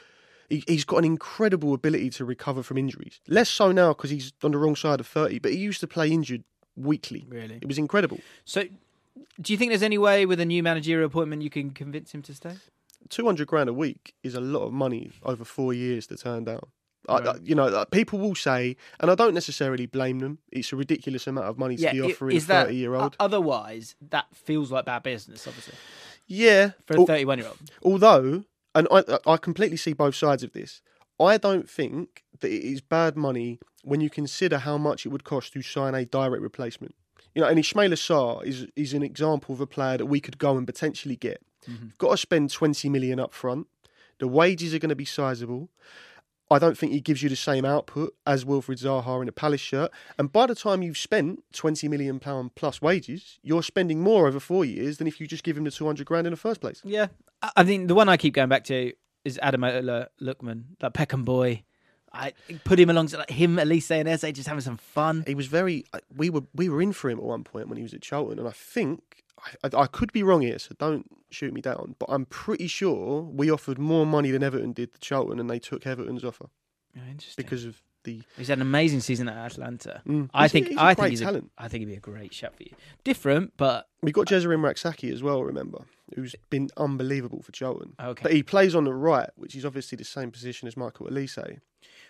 [0.51, 3.21] He, he's got an incredible ability to recover from injuries.
[3.27, 5.87] Less so now because he's on the wrong side of 30, but he used to
[5.87, 6.45] play injured
[6.77, 7.25] weekly.
[7.29, 7.59] Really.
[7.61, 8.21] It was incredible.
[8.45, 8.65] So,
[9.41, 12.23] do you think there's any way with a new managerial appointment you can convince him
[12.23, 12.55] to stay?
[13.11, 16.61] 200 grand a week is a lot of money over four years to turn down.
[17.09, 17.27] Right.
[17.27, 20.39] I- you know, uh, people will say, and I don't necessarily blame them.
[20.51, 22.95] It's a ridiculous amount of money to be i- offering a is that 30 year
[22.95, 23.15] old.
[23.21, 25.75] o- otherwise that feels like bad business, obviously,
[26.27, 27.59] yeah, for a 31 year old.
[27.83, 30.81] although, and I, I completely see both sides of this.
[31.21, 35.25] I don't think that it is bad money when you consider how much it would
[35.25, 36.95] cost to sign a direct replacement.
[37.35, 40.39] You know, and Ismaila Sarr is is an example of a player that we could
[40.39, 41.43] go and potentially get.
[41.69, 41.87] Mm-hmm.
[41.87, 43.67] You've got to spend 20 million up front.
[44.19, 45.71] The wages are going to be sizable.
[46.51, 49.63] I don't think he gives you the same output as Wilfried Zaha in a Palace
[49.63, 49.91] shirt.
[50.19, 54.39] And by the time you've spent 20 million pound plus wages, you're spending more over
[54.39, 56.83] four years than if you just give him the 200 grand in the first place.
[56.85, 57.07] Yeah,
[57.57, 58.93] I think the one I keep going back to
[59.25, 61.65] is Ademola Lookman, that Peckham boy.
[62.15, 62.33] I
[62.65, 65.25] put him alongside like him, Olise and Eze, just having some fun.
[65.27, 65.85] He was very.
[66.17, 68.39] We were we were in for him at one point when he was at Charlton,
[68.39, 69.23] and I think
[69.63, 71.97] I, I, I could be wrong here, so don't shoot me down.
[71.99, 75.59] But I'm pretty sure we offered more money than Everton did to Charlton, and they
[75.59, 76.47] took Everton's offer
[76.95, 77.43] Yeah, interesting.
[77.45, 78.23] because of the.
[78.37, 80.03] he's had an amazing season at Atalanta.
[80.07, 81.51] Mm, I he's think he's a I great think he's talent.
[81.59, 82.71] A, I think he'd be a great shot for you.
[83.03, 85.43] Different, but We got Jesurun Rak-Sakyi as well.
[85.43, 85.79] Remember,
[86.15, 87.95] who's been unbelievable for Charlton.
[87.99, 88.23] okay.
[88.23, 91.61] But he plays on the right, which is obviously the same position as Michael Olise.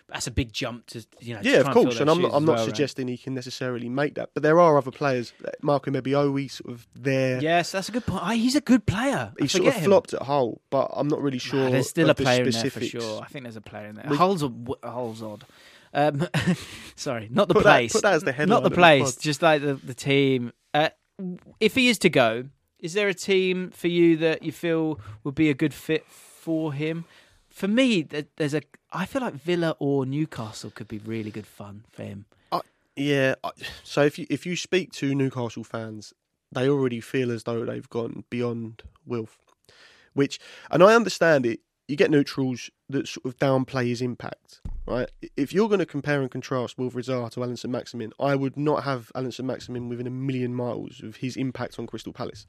[0.07, 1.41] That's a big jump to you know.
[1.43, 2.31] Yeah, of course, and I'm not.
[2.33, 2.65] I'm not well, right?
[2.65, 5.33] suggesting he can necessarily make that, but there are other players.
[5.63, 7.41] Marco Mebioe, sort of there.
[7.41, 8.23] Yes, that's a good point.
[8.23, 9.33] I, he's a good player.
[9.39, 9.83] He sort of him.
[9.85, 11.69] flopped at Hull, but I'm not really Nah, sure.
[11.71, 13.21] there's still a the player in there for sure.
[13.23, 14.05] I think there's a player in there.
[14.07, 14.51] We- Hull's, a,
[14.83, 15.43] Hull's odd.
[15.91, 16.27] Um,
[16.95, 17.93] sorry, not the Put that- place.
[17.93, 19.15] put that as the headline Not the of the place.
[19.15, 20.51] just like the the team.
[20.73, 20.89] Uh,
[21.59, 22.45] if he is to go,
[22.79, 26.73] is there a team for you that you feel would be a good fit for
[26.73, 27.05] him?
[27.49, 28.61] For me, th- there's a.
[28.95, 32.25] I feel like Villa or Newcastle could be really good fun for him.
[32.95, 33.35] Yeah.
[33.83, 36.13] So if you if you speak to Newcastle fans,
[36.51, 39.37] they already feel as though they've gone beyond Wilf,
[40.13, 40.39] which,
[40.71, 41.59] and I understand it.
[41.89, 45.09] You get neutrals that sort of downplay his impact, right?
[45.35, 48.57] If you're going to compare and contrast Wilfried Zaha to Allan St Maximin, I would
[48.57, 52.45] not have Allan St Maximin within a million miles of his impact on Crystal Palace.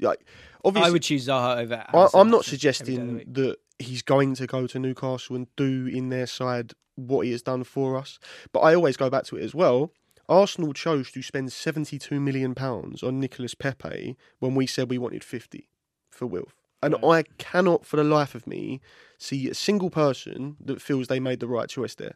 [0.00, 0.24] Like,
[0.64, 1.84] obviously, I would choose Zaha over.
[1.88, 5.36] I, I'm not every day of the suggesting that he's going to go to Newcastle
[5.36, 8.18] and do in their side what he has done for us,
[8.52, 9.92] but I always go back to it as well.
[10.28, 15.24] Arsenal chose to spend 72 million pounds on Nicolas Pepe when we said we wanted
[15.24, 15.68] 50
[16.10, 16.57] for Wilf.
[16.82, 17.14] And mm.
[17.14, 18.80] I cannot, for the life of me,
[19.18, 22.14] see a single person that feels they made the right choice there.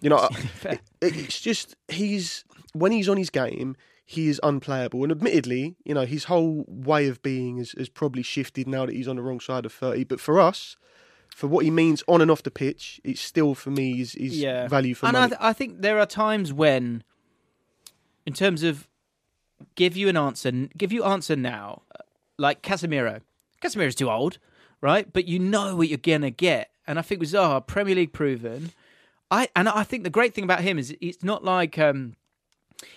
[0.00, 0.28] You know,
[0.64, 5.02] it- it's just he's when he's on his game, he is unplayable.
[5.02, 8.94] And admittedly, you know, his whole way of being has, has probably shifted now that
[8.94, 10.04] he's on the wrong side of thirty.
[10.04, 10.76] But for us,
[11.34, 14.38] for what he means on and off the pitch, it's still for me is, is
[14.38, 14.68] yeah.
[14.68, 15.30] value for and I, money.
[15.30, 17.02] th- I think there are times when,
[18.26, 18.88] in terms of
[19.74, 21.82] give you an answer, give you answer now,
[22.38, 23.22] like Casemiro.
[23.62, 24.38] Casemiro's too old,
[24.80, 25.10] right?
[25.12, 28.70] But you know what you're gonna get, and I think with Zaha, Premier League proven.
[29.30, 32.16] I and I think the great thing about him is it's not like um,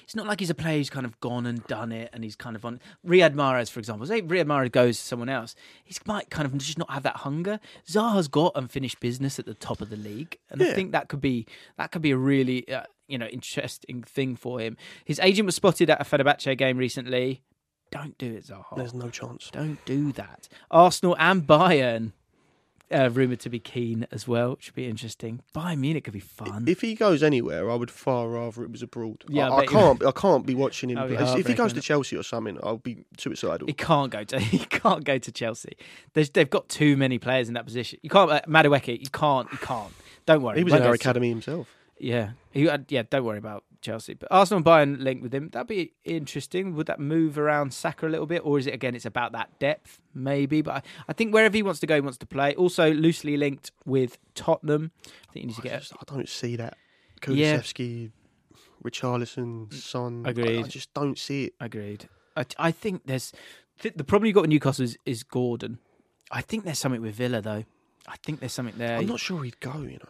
[0.03, 2.35] it's not like he's a player who's kind of gone and done it, and he's
[2.35, 4.05] kind of on Riyad Mahrez, for example.
[4.05, 7.17] Say Riyad Mahrez goes to someone else, he might kind of just not have that
[7.17, 7.59] hunger.
[7.87, 11.21] Zaha's got unfinished business at the top of the league, and I think that could
[11.21, 11.45] be
[11.77, 14.77] that could be a really uh, you know interesting thing for him.
[15.05, 17.41] His agent was spotted at a Fenerbahce game recently.
[17.91, 18.75] Don't do it, Zaha.
[18.75, 19.49] There's no chance.
[19.51, 20.47] Don't do that.
[20.71, 22.11] Arsenal and Bayern.
[22.91, 25.41] Uh, rumored to be keen as well, which would be interesting.
[25.55, 26.65] Bayern Munich could be fun.
[26.67, 29.23] If he goes anywhere, I would far rather it was abroad.
[29.27, 30.05] Yeah, I I, can't.
[30.05, 31.07] I can't be watching him.
[31.07, 31.15] Be.
[31.15, 33.65] If he goes to Chelsea or something, I'll be suicidal.
[33.65, 34.39] He can't go to.
[34.39, 35.75] He can't go to Chelsea.
[36.13, 37.97] There's, they've got too many players in that position.
[38.03, 38.29] You can't.
[38.29, 39.51] Uh, Madueke, you can't.
[39.51, 39.91] You can't.
[40.27, 40.59] Don't worry.
[40.59, 41.67] He was in our go to- academy himself.
[41.97, 42.31] Yeah.
[42.51, 43.01] He, uh, yeah.
[43.09, 44.13] Don't worry about Chelsea.
[44.13, 45.49] But Arsenal and Bayern linked with him.
[45.49, 46.75] That'd be interesting.
[46.75, 48.95] Would that move around Saka a little bit, or is it again?
[48.95, 50.61] It's about that depth, maybe.
[50.61, 52.55] But I, I think wherever he wants to go, he wants to play.
[52.55, 54.91] Also loosely linked with Tottenham.
[55.05, 55.79] I think you need to I, get.
[55.79, 56.77] just, I don't see that.
[57.27, 57.57] Yeah.
[57.57, 58.11] Kulusevski,
[58.83, 59.73] Richarlison, mm.
[59.73, 60.23] Son.
[60.25, 61.53] I- I, just don't see it.
[61.59, 62.09] Agreed.
[62.35, 63.31] I, I think there's
[63.79, 65.79] th- the problem you got with Newcastle is, is Gordon.
[66.31, 67.63] I think there's something with Villa though.
[68.07, 68.97] I think there's something there.
[68.97, 69.73] I'm not sure he'd go.
[69.79, 70.09] You know,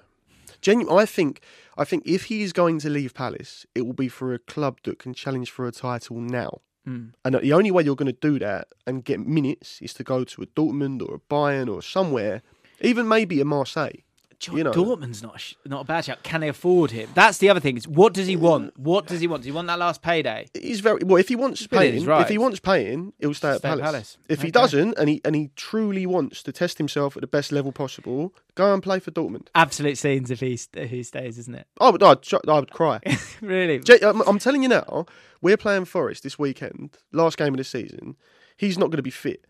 [0.66, 1.42] Genu- I think.
[1.78, 4.80] I think if he is going to leave Palace, it will be for a club
[4.84, 6.62] that can challenge for a title now.
[6.88, 7.14] Mm.
[7.24, 10.24] And the only way you're going to do that and get minutes is to go
[10.24, 12.42] to a Dortmund or a Bayern or somewhere,
[12.82, 14.02] even maybe a Marseille.
[14.40, 14.72] Jo- you know.
[14.72, 16.24] Dortmund's not a sh- not a bad shout.
[16.24, 17.10] Can they afford him?
[17.14, 17.78] That's the other thing.
[17.78, 18.42] Is what does he mm.
[18.42, 18.80] want?
[18.80, 19.42] What does he want?
[19.42, 20.48] Does he want that last payday?
[20.54, 21.18] He's very well.
[21.18, 22.22] If he wants paying, right.
[22.22, 23.84] if he wants paying, he'll stay at Stay at Palace.
[23.84, 24.18] Palace.
[24.30, 27.52] If he doesn't, and he and he truly wants to test himself at the best
[27.52, 29.48] level possible, go and play for Dortmund.
[29.56, 31.68] Absolute scenes if he if he stays, isn't it?
[31.80, 33.00] I would, I'd, I would cry.
[33.42, 33.82] really?
[34.02, 35.06] I'm telling you now,
[35.42, 38.16] we're playing Forest this weekend, last game of the season.
[38.58, 39.46] He's not going to be fit.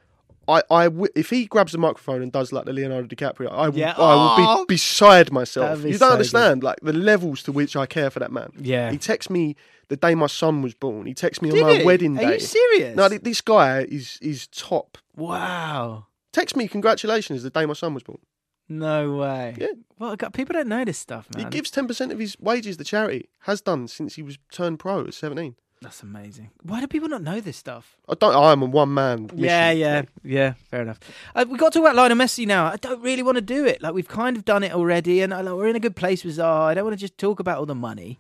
[0.48, 3.70] I, I w- if he grabs the microphone and does like the Leonardo DiCaprio, I
[3.70, 3.94] will, Yeah.
[3.98, 4.66] I will Oh.
[4.66, 5.82] be beside myself.
[5.84, 8.52] Be You don't so understand, like the levels to which I care for that man.
[8.60, 8.92] Yeah.
[8.92, 9.56] He texts me
[9.90, 11.06] the day my son was born.
[11.08, 11.84] He texts me Did on my he?
[11.84, 12.34] wedding Are day.
[12.36, 12.96] you serious?
[12.96, 14.98] No, th- this guy is is top.
[15.16, 16.08] wow.
[16.34, 18.20] Text me congratulations the day my son was born.
[18.68, 19.56] No way.
[19.60, 19.68] Yeah.
[20.00, 21.46] Well, God, people don't know this stuff, man.
[21.46, 23.30] He gives ten percent of his wages to charity.
[23.42, 25.56] Has done since he was turned pro at seventeen.
[25.82, 26.50] That's amazing.
[26.64, 27.98] Why do people not know this stuff?
[28.10, 28.34] I don't.
[28.36, 29.30] I am a one man.
[29.36, 30.54] Yeah, yeah, yeah.
[30.72, 31.00] Fair enough.
[31.36, 32.66] Uh, we've got to talk about Lionel Messi now.
[32.66, 33.82] I don't really want to do it.
[33.84, 36.24] Like we've kind of done it already, and uh, like, we're in a good place
[36.24, 36.62] with Zaha.
[36.62, 38.20] I don't want to just talk about all the money.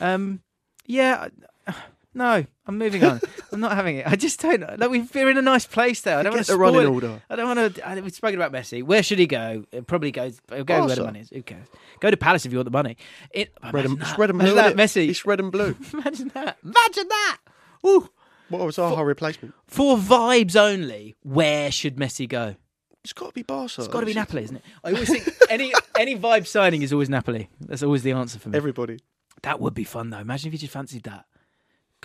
[0.00, 0.40] Um,
[0.86, 1.28] yeah,
[1.66, 1.74] I-
[2.14, 3.20] no, I'm moving on.
[3.52, 4.06] I'm not having it.
[4.06, 4.60] I just don't.
[4.78, 6.18] Like we're in a nice place there.
[6.18, 6.94] I don't want to the running spoil it.
[6.94, 7.22] order.
[7.28, 8.00] I don't want to.
[8.02, 8.82] We've spoken about Messi.
[8.82, 9.64] Where should he go?
[9.72, 10.40] It probably goes.
[10.48, 11.30] He'll go where the money is.
[11.30, 11.66] Who cares?
[12.00, 12.96] Go to Palace if you want the money.
[13.30, 14.18] It, Red and, it's that.
[14.18, 14.52] red and blue.
[14.52, 14.82] Imagine that?
[14.84, 15.08] Messi.
[15.08, 15.76] It's red and blue.
[15.92, 16.58] Imagine that.
[16.62, 17.38] Imagine that.
[17.86, 18.08] Ooh.
[18.48, 19.54] What was our replacement?
[19.66, 22.56] For vibes only, where should Messi go?
[23.02, 23.74] It's got to be Barca.
[23.82, 24.62] It's got to be Napoli, isn't it?
[24.82, 27.50] I always think any any vibe signing is always Napoli.
[27.60, 28.56] That's always the answer for me.
[28.56, 28.98] Everybody.
[29.42, 30.20] that would be fun though.
[30.20, 31.26] Imagine if you just fancied that.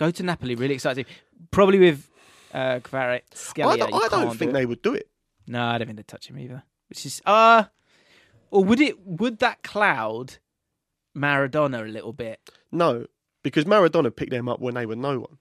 [0.00, 1.04] Go to Napoli, really exciting.
[1.50, 2.08] Probably with
[2.54, 3.66] uh, Scalia.
[3.66, 5.10] I don't, I don't think do they would do it.
[5.46, 6.62] No, I don't think they'd touch him either.
[6.88, 7.64] Which is uh
[8.50, 10.38] or would it would that cloud
[11.14, 12.40] Maradona a little bit?
[12.72, 13.04] No,
[13.42, 15.36] because Maradona picked them up when they were no one.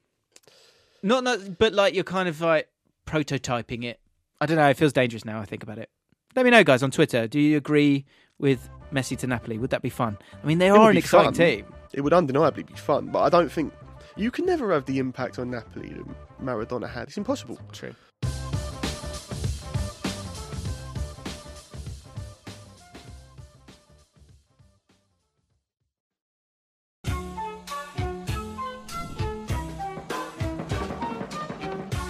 [1.02, 2.68] Not not but like you're kind of like
[3.08, 4.02] prototyping it.
[4.42, 5.90] I don't know, it feels dangerous now I think about it.
[6.36, 7.30] Let me know guys on Twitter.
[7.30, 8.06] Do you agree
[8.38, 9.58] with Messi to Napoli?
[9.58, 10.18] Would that be fun?
[10.44, 11.34] I mean they It are an exciting fun.
[11.34, 11.66] team.
[11.94, 13.74] It would undeniably be fun, but I don't think
[14.20, 16.06] you can never have the impact on Napoli that
[16.44, 17.08] Maradona had.
[17.08, 17.58] It's impossible.
[17.72, 17.96] True.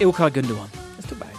[0.00, 0.68] Ilkay Gundogan.
[0.94, 1.38] Let's talk about him.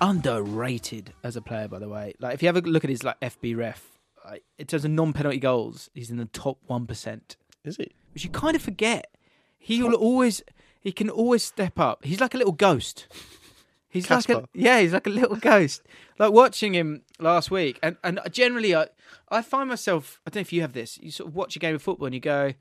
[0.00, 2.14] Underrated as a player, by the way.
[2.18, 3.86] Like if you ever look at his like FB ref,
[4.24, 7.92] like, in terms of non-penalty goals, he's in the top one percent Is it?
[8.14, 9.14] which you kind of forget.
[9.60, 10.42] He will always,
[10.80, 12.04] he can always step up.
[12.04, 13.06] He's like a little ghost.
[13.90, 15.82] He's like a yeah, he's like a little ghost.
[16.18, 18.86] Like watching him last week, and and generally I
[19.28, 20.96] I find myself I don't know if you have this.
[20.98, 22.54] You sort of watch a game of football and you go,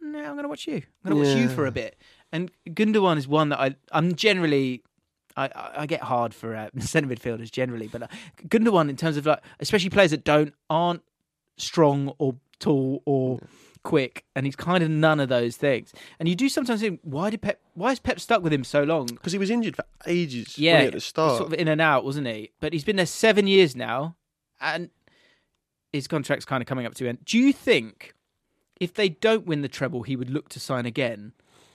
[0.00, 0.82] no, I'm going to watch you.
[1.04, 1.96] I'm going to watch you for a bit.
[2.32, 4.82] And Gundogan is one that I I'm generally.
[5.36, 8.06] I, I I get hard for uh, centre midfielders generally, but uh,
[8.46, 11.02] Gundogan in terms of like, especially players that don't aren't
[11.56, 13.40] strong or tall or
[13.84, 15.92] quick, and he's kind of none of those things.
[16.18, 17.60] And you do sometimes think, why did Pep?
[17.74, 19.06] Why is Pep stuck with him so long?
[19.06, 20.58] Because he was injured for ages.
[20.58, 21.36] Yeah, at the start.
[21.36, 22.50] sort of in and out, wasn't he?
[22.60, 24.16] But he's been there seven years now,
[24.60, 24.90] and
[25.92, 27.24] his contract's kind of coming up to end.
[27.24, 28.14] Do you think
[28.80, 31.32] if they don't win the treble, he would look to sign again,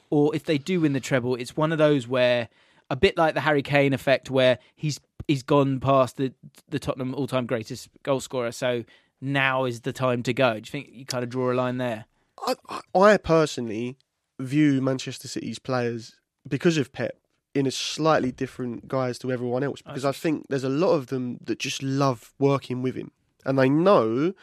[0.10, 2.50] or if they do win the treble, it's one of those where
[2.90, 6.34] a bit like the Harry Kane effect, where he's he's gone past the
[6.70, 8.84] the Tottenham all time greatest goal scorer, so
[9.22, 10.54] now is the time to go.
[10.54, 12.06] Do you think you kind of draw a line there?
[12.46, 12.56] I,
[12.96, 13.98] I- personally
[14.40, 16.16] view Manchester City's players
[16.48, 17.18] because of Pep
[17.54, 21.08] in a slightly different guise to everyone else because I think there's a lot of
[21.08, 23.12] them that just love working with him
[23.46, 24.34] and they know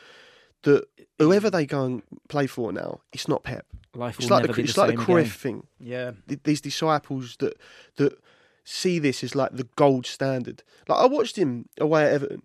[0.63, 0.85] that
[1.19, 3.65] whoever they go and play for now, it's not Pep.
[3.95, 5.67] Life It's like the it's the like the thing.
[5.79, 7.55] Yeah, These disciples that
[7.97, 8.19] that
[8.65, 10.63] see this as like the gold standard.
[10.89, 12.43] Like I watched him away at Everton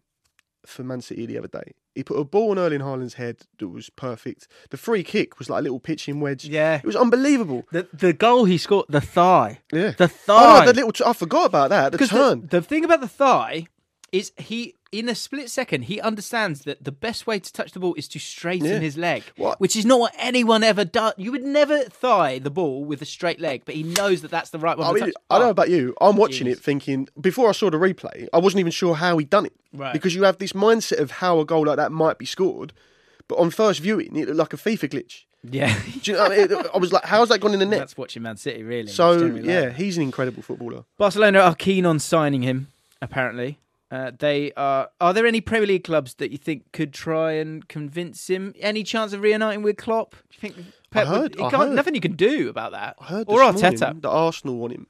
[0.65, 1.73] for Man City the other day.
[1.95, 4.47] He put a ball on Erling Haaland's head that was perfect.
[4.69, 6.45] The free kick was like a little pitching wedge.
[6.45, 6.75] yeah.
[6.77, 7.65] It was unbelievable.
[7.71, 9.91] The the goal he scored, the thigh, Yeah.
[9.97, 10.59] the Oh thigh.
[10.65, 11.07] no, the little.
[11.09, 11.91] I forgot about that.
[11.91, 12.41] The turn.
[12.41, 13.67] The, the thing about the thigh
[14.11, 17.79] is he in a split second he understands that the best way to touch the
[17.79, 18.79] ball is to straighten Yeah.
[18.79, 19.57] his leg, What?
[19.61, 21.13] which is not what anyone ever does.
[21.17, 24.49] You would never thigh the ball with a straight leg, but he knows that that's
[24.49, 24.85] the right one.
[24.87, 25.13] I to mean, touch.
[25.29, 25.95] I don't know about you.
[26.01, 26.57] I'm watching Genius.
[26.59, 29.53] it thinking before I saw the replay, I wasn't even sure how he'd done it.
[29.73, 29.93] Right.
[29.93, 32.73] Because you have this mindset of how a goal like that might be scored,
[33.29, 35.23] but on first viewing, it looked like a FIFA glitch.
[35.49, 36.53] yeah, Do you know I mean?
[36.73, 37.79] I was like, how's that gone in the net?
[37.79, 38.87] that's watching Man City really.
[38.89, 40.83] so generally like yeah, he's an incredible footballer.
[40.97, 42.67] Barcelona are keen on signing him.
[43.01, 43.57] Apparently,
[43.91, 44.89] uh, they are.
[44.99, 48.53] Are there any Premier League clubs that you think could try and convince him?
[48.59, 50.11] Any chance of reuniting with Klopp?
[50.11, 51.75] Do you think Pep would- heard- he I can't- heard.
[51.75, 52.95] nothing you can do about that?
[52.99, 54.01] I heard or Arteta.
[54.01, 54.87] that Arsenal want him.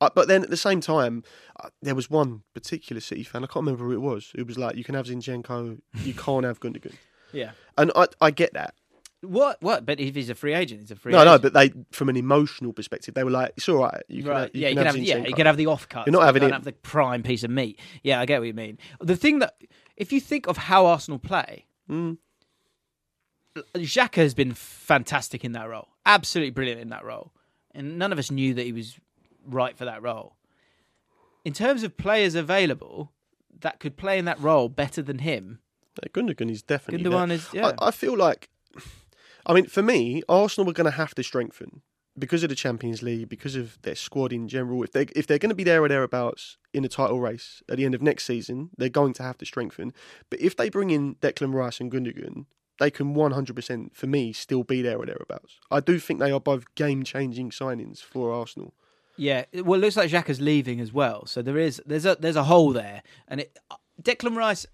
[0.00, 1.22] Uh, but then at the same time,
[1.58, 3.42] uh, there was one particular City fan.
[3.42, 4.30] I can't remember who it was.
[4.34, 6.94] It was like, you can have Zinchenko, you can't have Gundogan.
[7.32, 7.52] Yeah.
[7.78, 8.74] And I, I get that.
[9.22, 9.62] What?
[9.62, 9.86] What?
[9.86, 11.24] But if he's a free agent, he's a free agent.
[11.24, 11.44] no, agent.
[11.44, 14.02] no, but they, from an emotional perspective, they were like, it's all right.
[14.08, 14.40] You can right.
[14.42, 16.06] have, you yeah, can you can have, have, yeah, you can have the off cut.
[16.06, 17.78] You're not having you can't have the prime piece of meat.
[18.02, 18.78] Yeah, I get what you mean.
[19.00, 19.54] The thing that,
[19.96, 22.18] if you think of how Arsenal play, Mm.
[23.74, 25.88] Xhaka has been fantastic in that role.
[26.06, 27.32] Absolutely brilliant in that role.
[27.74, 28.98] And none of us knew that he was
[29.46, 30.36] right for that role.
[31.44, 33.12] In terms of players available
[33.60, 35.58] that could play in that role better than him,
[36.02, 37.36] Yeah, Gundogan is definitely Gundogan there.
[37.36, 37.72] is yeah.
[37.78, 38.48] I, I feel like,
[39.46, 41.82] I mean, for me, Arsenal were going to have to strengthen
[42.18, 44.82] because of the Champions League, because of their squad in general.
[44.82, 47.76] If they if they're going to be there or thereabouts in the title race at
[47.76, 49.92] the end of next season, they're going to have to strengthen.
[50.30, 52.46] But if they bring in Declan Rice and Gundogan,
[52.78, 55.60] they can 100% for me still be there or thereabouts.
[55.70, 58.74] I do think they are both game changing signings for Arsenal.
[59.16, 61.26] Yeah, well, it looks like Xhaka's leaving as well.
[61.26, 64.66] So there is there's a there's a hole there, and it, uh, Declan Rice.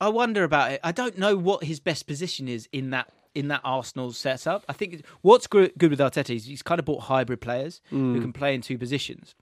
[0.00, 0.80] I wonder about it.
[0.84, 4.64] I don't know what his best position is in that in that Arsenal setup.
[4.68, 8.20] I think what's good with Arteta is he's kind of bought hybrid players who mm.
[8.22, 9.34] can play in two positions.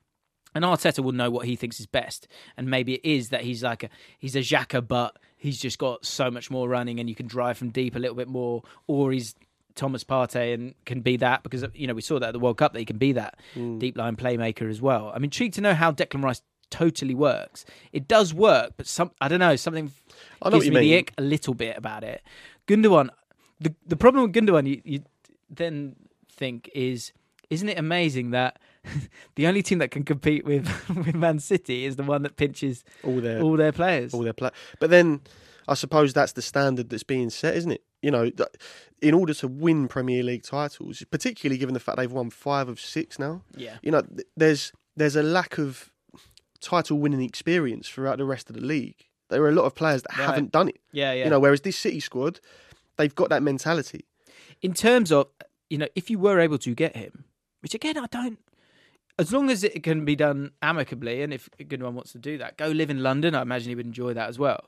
[0.53, 3.65] And Arteta will know what he thinks is best, and maybe it is that he's
[3.65, 3.89] like a
[4.19, 7.59] he's a Xhaka, but he's just got so much more running, and you can drive
[7.59, 9.35] from deep a little bit more, or he's
[9.75, 12.59] Thomas Partey and can be that because you know we saw that at the World
[12.59, 13.79] Cup that he can be that mm.
[13.81, 15.11] deep line playmaker as well.
[15.15, 16.43] I'm intrigued to know how Declan Rice
[16.75, 17.65] totally works.
[17.93, 19.93] It does work, but some I don't know something
[20.43, 22.23] I know gives me the ick a little bit about it.
[22.67, 23.11] Gundogan,
[23.61, 25.05] the the problem with Gundogan, you, you
[25.49, 25.97] then
[26.29, 27.13] think is,
[27.49, 28.59] isn't it amazing that
[29.37, 32.85] the only team that can compete with with Man City is the one that pinches
[33.05, 34.13] All their all their players?
[34.13, 34.51] all their play.
[34.81, 35.21] But then
[35.69, 37.85] I suppose that's the standard that's being set, isn't it?
[38.03, 38.31] You know,
[39.01, 42.79] in order to win Premier League titles, particularly given the fact they've won five of
[42.81, 44.03] six now, yeah, you know,
[44.37, 45.91] there's there's a lack of
[46.65, 49.01] title winning experience throughout the rest of the league.
[49.29, 50.27] There are a lot of players that Right.
[50.27, 50.81] haven't done it.
[50.93, 51.25] yeah, yeah.
[51.25, 52.41] You know, whereas this City squad,
[52.97, 54.05] they've got that mentality.
[54.63, 55.27] in terms of
[55.69, 57.25] you know if you were able to get him
[57.63, 58.39] which again i don't
[59.19, 62.19] as long as it can be done amicably and if a good one wants to
[62.19, 64.63] do that go live in london i imagine he would enjoy that as well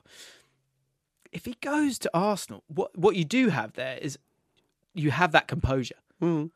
[1.31, 4.17] if he goes to arsenal what what you do have there is
[4.93, 6.49] you have that composure Mm.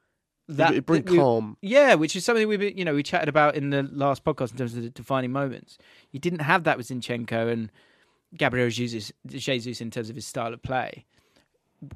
[0.58, 1.58] That it bring that we- calm.
[1.62, 4.52] yeah, which is something we've been, you know we chatted about in the last podcast
[4.52, 5.78] in terms of the defining moments.
[6.12, 7.72] You didn't have that with Zinchenko and
[8.36, 11.06] Gabriel Jesus, Jesus in terms of his style of play.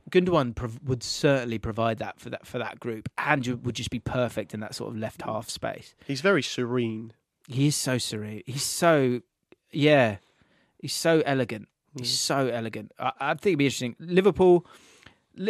[0.09, 3.99] Gundogan prov- would certainly provide that for that for that group, and would just be
[3.99, 5.93] perfect in that sort of left half space.
[6.05, 7.13] He's very serene.
[7.47, 8.41] He is so serene.
[8.45, 9.21] He's so
[9.71, 10.17] yeah.
[10.79, 11.67] He's so elegant.
[11.97, 12.15] He's mm.
[12.15, 12.91] so elegant.
[12.99, 13.95] I, I think it'd be interesting.
[13.99, 14.65] Liverpool.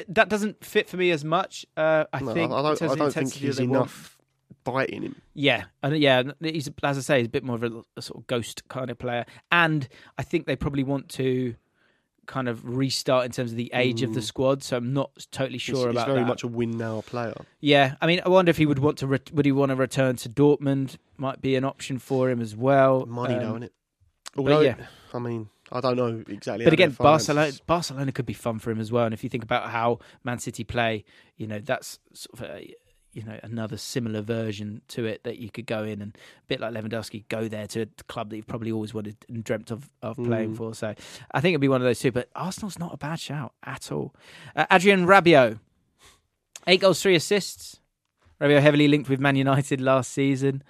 [0.07, 1.65] That doesn't fit for me as much.
[1.77, 3.81] Uh, I No, think I don't, I don't think he's that they want.
[3.83, 4.17] enough
[4.63, 5.15] bite in him.
[5.33, 8.19] Yeah, and yeah, he's as I say, he's a bit more of a, a sort
[8.21, 11.55] of ghost kind of player, and I think they probably want to
[12.25, 14.63] kind of restart in terms of the age of the squad.
[14.63, 16.27] So I'm not totally He's, sure he's about very that.
[16.27, 17.35] much a win now player.
[17.59, 19.07] Yeah, I mean, I wonder if he would want to.
[19.07, 20.97] Re- would he want to return to Dortmund?
[21.17, 23.05] Might be an option for him as well.
[23.05, 23.73] Money, Um, though, isn't it?
[24.37, 24.75] Although, yeah.
[25.13, 26.63] I mean, I don't know exactly.
[26.65, 29.05] But again, Barcelona Barcelona could be fun for him as well.
[29.05, 31.03] And if you think about how Man City play,
[31.37, 32.73] you know that's sort of a,
[33.13, 36.59] you know another similar version to it that you could go in and a bit
[36.59, 39.89] like Lewandowski go there to a club that you've probably always wanted and dreamt of
[40.03, 40.57] of playing Mm.
[40.57, 40.75] for.
[40.75, 40.93] So
[41.31, 42.11] I think it'd be one of those two.
[42.11, 44.13] But Arsenal's not a bad shout at all.
[44.55, 45.59] Uh, Adrien Rabiot,
[46.67, 47.79] eight goals, three assists.
[48.39, 50.61] Rabiot heavily linked with Man United last season.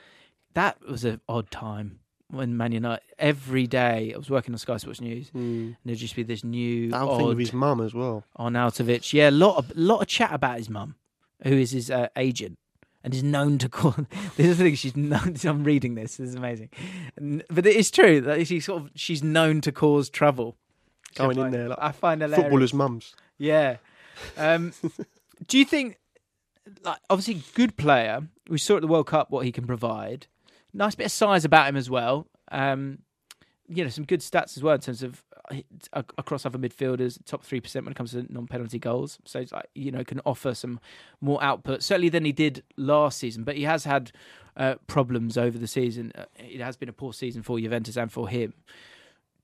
[0.54, 2.00] That was an odd time
[2.36, 4.14] when Man United every day.
[4.14, 5.30] I was working on Sky Sports News.
[5.30, 5.36] Mm.
[5.36, 8.24] And there'd just be this new thing odd with his mum as well.
[8.38, 9.14] Arnautovic.
[9.14, 10.96] Yeah, a lot of lot of chat about his mum,
[11.44, 12.58] who is his uh, agent
[13.06, 13.92] and is known to call.
[14.36, 14.76] this is the thing.
[14.76, 15.36] She's known.
[15.46, 16.18] I'm reading this.
[16.18, 16.70] This is amazing,
[17.50, 20.58] but it is true that she's sort of she's known to cause trouble.
[21.18, 22.44] I Going in there like I find hilarious.
[22.44, 23.16] Footballers' mums.
[23.38, 23.78] Yeah.
[24.38, 24.74] Um,
[25.48, 25.98] do you think,
[26.84, 28.24] like, obviously, good player?
[28.50, 30.28] We saw at the World Cup what he can provide.
[30.76, 32.28] Nice bit of size about him as well.
[32.52, 33.00] Um,
[33.68, 35.24] you know some good stats as well in terms of
[35.94, 39.20] uh, across other midfielders, top three percent when it comes to non-penalty goals.
[39.26, 40.80] So it's like you know can offer some
[41.22, 43.44] more output certainly than he did last season.
[43.44, 44.12] But he has had
[44.58, 46.12] uh, problems over the season.
[46.16, 48.54] Uh, it has been a poor season for Juventus and for him.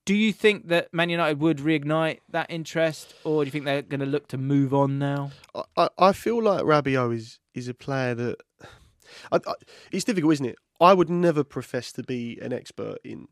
[0.03, 3.83] Do you think that Man United would reignite that interest, or do you think they're
[3.83, 5.31] going to look to move on now?
[5.77, 8.35] I, I feel like Rabiot is is a player that
[9.31, 9.53] I, I,
[9.91, 10.55] it's difficult, isn't it?
[10.81, 13.27] I would never profess to be an expert in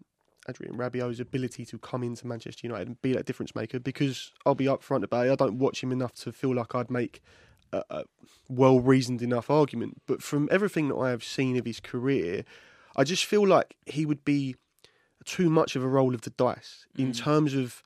[0.47, 4.55] Adrien Rabiot's ability to come into Manchester United and be that difference maker because I'll
[4.55, 5.31] be upfront about it.
[5.31, 7.21] I don't watch him enough to feel like I'd make
[7.73, 8.03] a, a
[8.47, 10.01] well reasoned enough argument.
[10.07, 12.45] But from everything that I have seen of his career,
[12.95, 14.55] I just feel like he would be
[15.25, 17.03] too much of a roll of the dice mm.
[17.03, 17.83] in terms of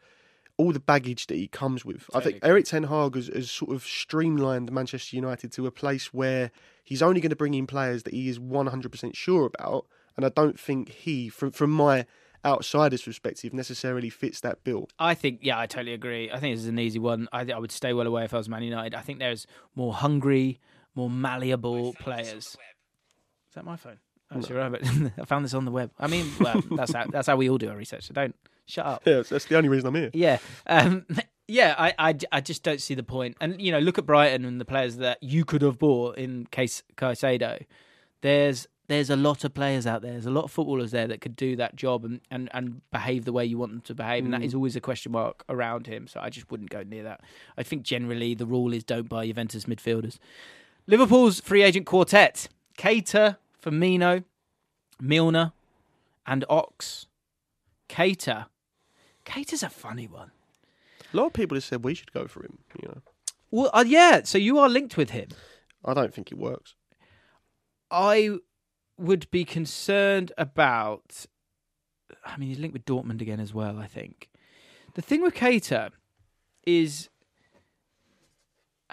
[0.57, 2.09] all the baggage that he comes with.
[2.13, 6.13] I think Erik Ten Hag has, has, sort of streamlined Manchester United to a place
[6.13, 6.51] where
[6.83, 9.87] he's only going to bring in players that he is 100% sure about.
[10.15, 12.05] And I don't think he, from, from my
[12.45, 14.89] outsider's perspective necessarily fits that bill.
[14.99, 16.29] I think, yeah, I totally agree.
[16.29, 17.27] I think this is an easy one.
[17.31, 18.93] I, I would stay well away if I was Man United.
[18.93, 20.59] I think there's more hungry,
[20.93, 22.27] more malleable players.
[22.33, 23.97] Is that my phone?
[24.31, 24.41] Oh, no.
[24.45, 24.61] sure,
[25.21, 25.91] I found this on the web.
[25.99, 28.07] I mean, well, that's how that's how we all do our research.
[28.07, 28.35] So don't
[28.65, 29.03] shut up.
[29.05, 30.11] Yeah, that's the only reason I'm here.
[30.13, 30.37] Yeah,
[30.67, 31.05] um,
[31.47, 31.75] yeah.
[31.77, 33.37] I, I, I just don't see the point.
[33.41, 36.47] And you know, look at Brighton and the players that you could have bought in
[36.51, 37.65] case Caicedo.
[38.21, 40.11] There's there's a lot of players out there.
[40.11, 43.25] There's a lot of footballers there that could do that job and, and, and behave
[43.25, 44.25] the way you want them to behave.
[44.25, 44.55] And that mm.
[44.55, 46.07] always a question mark around him.
[46.07, 47.21] So I just wouldn't go near that.
[47.57, 50.17] I think generally the rule is don't buy Juventus midfielders.
[50.85, 54.23] Liverpool's free agent quartet Keita, Firmino,
[54.99, 55.53] Milner,
[56.27, 57.07] and Ox.
[57.87, 58.47] Keita.
[59.25, 60.31] Keita's a funny one.
[61.13, 63.01] A lot of people have said we should go for him, you know.
[63.51, 65.29] Well, uh, yeah, so you are linked with him.
[65.85, 66.75] I don't think it works.
[67.91, 68.37] I
[68.97, 71.25] would be concerned about.
[72.25, 73.77] I mean, he's linked with Dortmund again as well.
[73.77, 74.29] I think
[74.95, 75.91] the thing with Keita
[76.65, 77.09] is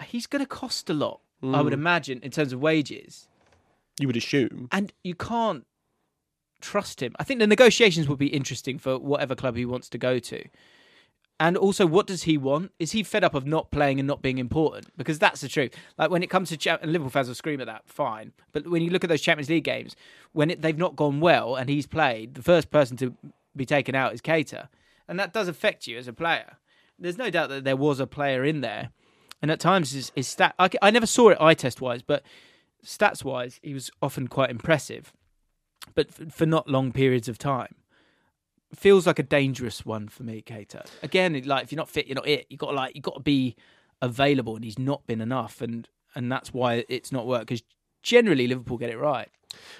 [0.03, 1.21] he's going to cost a lot.
[1.43, 1.55] Mm.
[1.55, 1.77] I would mm.
[1.77, 3.27] imagine in terms of wages.
[3.99, 5.65] You would assume, and you can't
[6.61, 7.15] trust him.
[7.19, 10.43] I think the negotiations would be interesting for whatever club he wants to go to.
[11.39, 12.71] And also, what does he want?
[12.77, 14.95] Is he fed up of not playing and not being important?
[14.95, 15.75] Because that's the truth.
[15.97, 18.31] Like when it comes to cha- and Liverpool fans will scream at that, fine.
[18.51, 19.95] But when you look at those Champions League games,
[20.33, 23.15] when it, they've not gone well and he's played, the first person to
[23.55, 24.67] be taken out is Keita,
[25.07, 26.57] and that does affect you as a player.
[26.99, 28.91] There's no doubt that there was a player in there,
[29.41, 30.53] and at times his, his stat.
[30.59, 32.21] I, I never saw it eye test wise, but
[32.85, 35.11] stats wise, he was often quite impressive,
[35.95, 37.75] but for, for not long periods of time
[38.75, 40.85] feels like a dangerous one for me, Keita.
[41.03, 42.47] Again, like if you're not fit, you're not it.
[42.49, 43.55] You got to like you got to be
[44.01, 47.47] available, and he's not been enough, and and that's why it's not worked.
[47.47, 47.63] Because
[48.03, 49.29] generally, Liverpool get it right.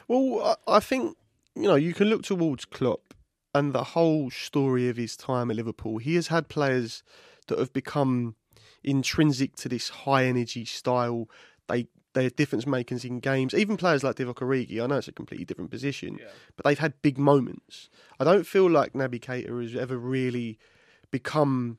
[0.08, 1.18] Well, I think
[1.56, 3.14] you know you can look towards Klopp
[3.54, 5.98] and the whole story of his time at Liverpool.
[5.98, 7.04] He has had players
[7.48, 8.36] that have become
[8.84, 11.30] intrinsic to this high energy style.
[11.68, 13.54] They they're difference makers in games.
[13.54, 16.28] Even players like Divock Origi, I know it's a completely different position, yeah.
[16.56, 17.90] but they've had big moments.
[18.20, 20.60] I don't feel like Naby Keita has ever really
[21.10, 21.78] become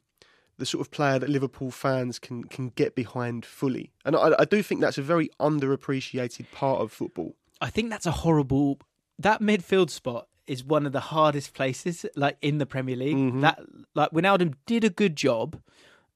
[0.58, 3.92] the sort of player that Liverpool fans can can get behind fully.
[4.04, 7.34] And I, I do think that's a very underappreciated part of football.
[7.60, 8.78] I think that's a horrible
[9.18, 13.16] that midfield spot is one of the hardest places like in the Premier League.
[13.16, 13.40] Mm-hmm.
[13.40, 13.60] That
[13.94, 15.60] like Wijnaldum did a good job,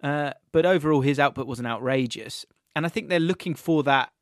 [0.03, 2.45] uh, but overall his output wasn't outrageous
[2.77, 4.13] and I think they're looking for that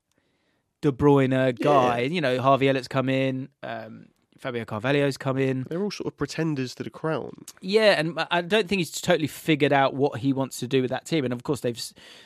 [0.80, 1.98] De Bruyne guy.
[1.98, 2.06] Yeah.
[2.06, 4.06] You know, Harvey Elliott's come in, um,
[4.38, 5.64] Fabio Carvalho's come in.
[5.70, 7.32] They're all sort of pretenders to the crown.
[7.62, 10.90] Yeah, and I don't think he's totally figured out what he wants to do with
[10.90, 11.24] that team.
[11.24, 11.80] And of course, they've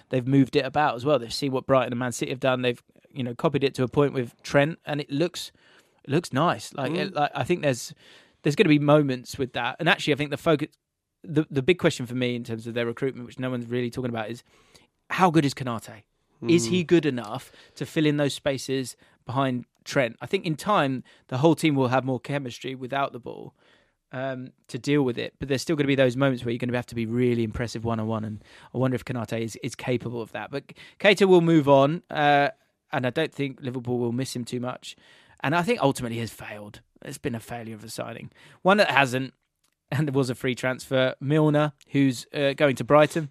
[0.08, 1.18] they've moved it about as well.
[1.18, 2.62] They've seen what Brighton and Man City have done.
[2.62, 5.52] They've you know copied it to a point with Trent, and it looks
[6.02, 6.74] it looks nice.
[6.74, 6.98] Like, mm.
[6.98, 7.94] it, like I think there's
[8.42, 9.76] there's going to be moments with that.
[9.78, 10.68] And actually, I think the focus,
[11.22, 13.90] the the big question for me in terms of their recruitment, which no one's really
[13.90, 14.42] talking about, is
[15.10, 16.02] how good is Konate?
[16.42, 16.50] Mm.
[16.50, 16.86] Is he hmm.
[16.86, 20.16] good enough to fill in those spaces behind Trent?
[20.20, 23.54] I think in time the whole team will have more chemistry without the ball
[24.12, 25.34] um, to deal with it.
[25.38, 27.06] But there's still going to be those moments where you're going to have to be
[27.06, 28.42] really impressive one on one, and
[28.74, 30.50] I wonder if Konate is, is capable of that.
[30.50, 32.48] But Keita will move on, uh,
[32.92, 34.96] and I don't think Liverpool will miss him too much.
[35.40, 36.80] And I think ultimately has failed.
[37.04, 38.30] It's been a failure of a signing.
[38.62, 39.34] One that hasn't,
[39.90, 43.30] and there was a free transfer, Milner, who's uh, going to Brighton.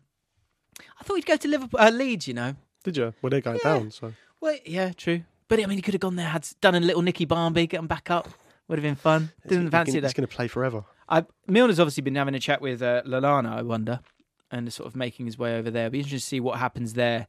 [1.00, 2.28] I thought he'd go to Liverpool, uh, Leeds.
[2.28, 2.56] You know,
[2.88, 3.14] did you?
[3.22, 3.74] Well, they're going yeah.
[3.74, 4.14] down, so.
[4.40, 5.24] Well, yeah, true.
[5.50, 7.80] But I mean, he could have gone there, had done a little Nicky Barmby, get
[7.80, 8.30] him back up.
[8.68, 9.32] Would have been fun.
[9.48, 10.08] Didn't fancy that.
[10.08, 10.84] He's going to play forever.
[11.08, 14.02] I, Milner's obviously been having a chat with uh, Lallana, I wonder,
[14.52, 15.86] and sort of making his way over there.
[15.86, 17.28] It'll be interesting to see what happens there,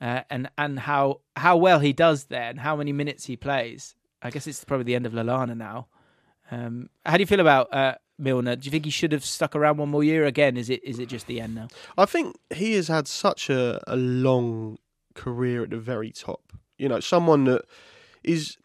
[0.00, 3.94] uh, and and how how well he does there, and how many minutes he plays.
[4.22, 5.88] I guess it's probably the end of Lallana now.
[6.50, 8.56] Um, how do you feel about uh, Milner.
[8.56, 10.26] Do you think he should have stuck around one more year?
[10.26, 11.68] Again, is it is it just the end now?
[11.96, 14.78] I think he has had such a, a long
[15.18, 16.52] career at the very top.
[16.78, 17.62] You know, someone that
[18.22, 18.56] is,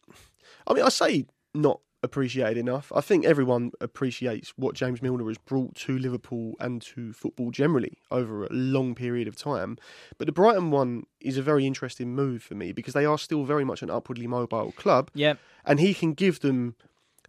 [0.68, 2.92] I mean, I say not appreciated enough.
[2.94, 7.98] I think everyone appreciates what James Milner has brought to Liverpool and to football generally
[8.12, 9.78] over a long period of time.
[10.18, 13.46] But the Brighton one is a very interesting move for me because they are still
[13.46, 15.10] very much an upwardly mobile club.
[15.14, 15.36] Yeah,
[15.66, 16.76] and he can give them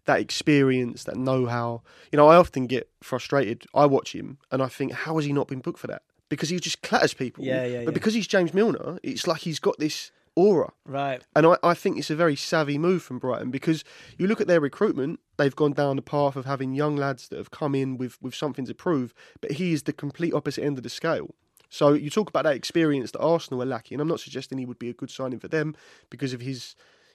[0.07, 1.83] that experience, that know-how.
[2.13, 3.65] You know, I often get frustrated.
[3.75, 6.03] I watch him and I think, how has he not been booked for that?
[6.35, 7.45] Because he just clatters people.
[7.45, 7.95] Yeah, yeah, But yeah.
[7.95, 10.73] because he's James Milner, it's like he's got this aura.
[10.85, 11.23] right.
[11.37, 13.85] And I, I think it's a very savvy move from Brighton because
[14.19, 17.37] you look at their recruitment, they've gone down the path of having young lads that
[17.37, 20.77] have come in with, with something to prove, but he is the complete opposite end
[20.77, 21.35] of the scale.
[21.71, 24.01] So you talk about that experience that Arsenal are lacking.
[24.01, 25.75] I'm not suggesting he would be a good signing for them
[26.11, 26.75] because of his,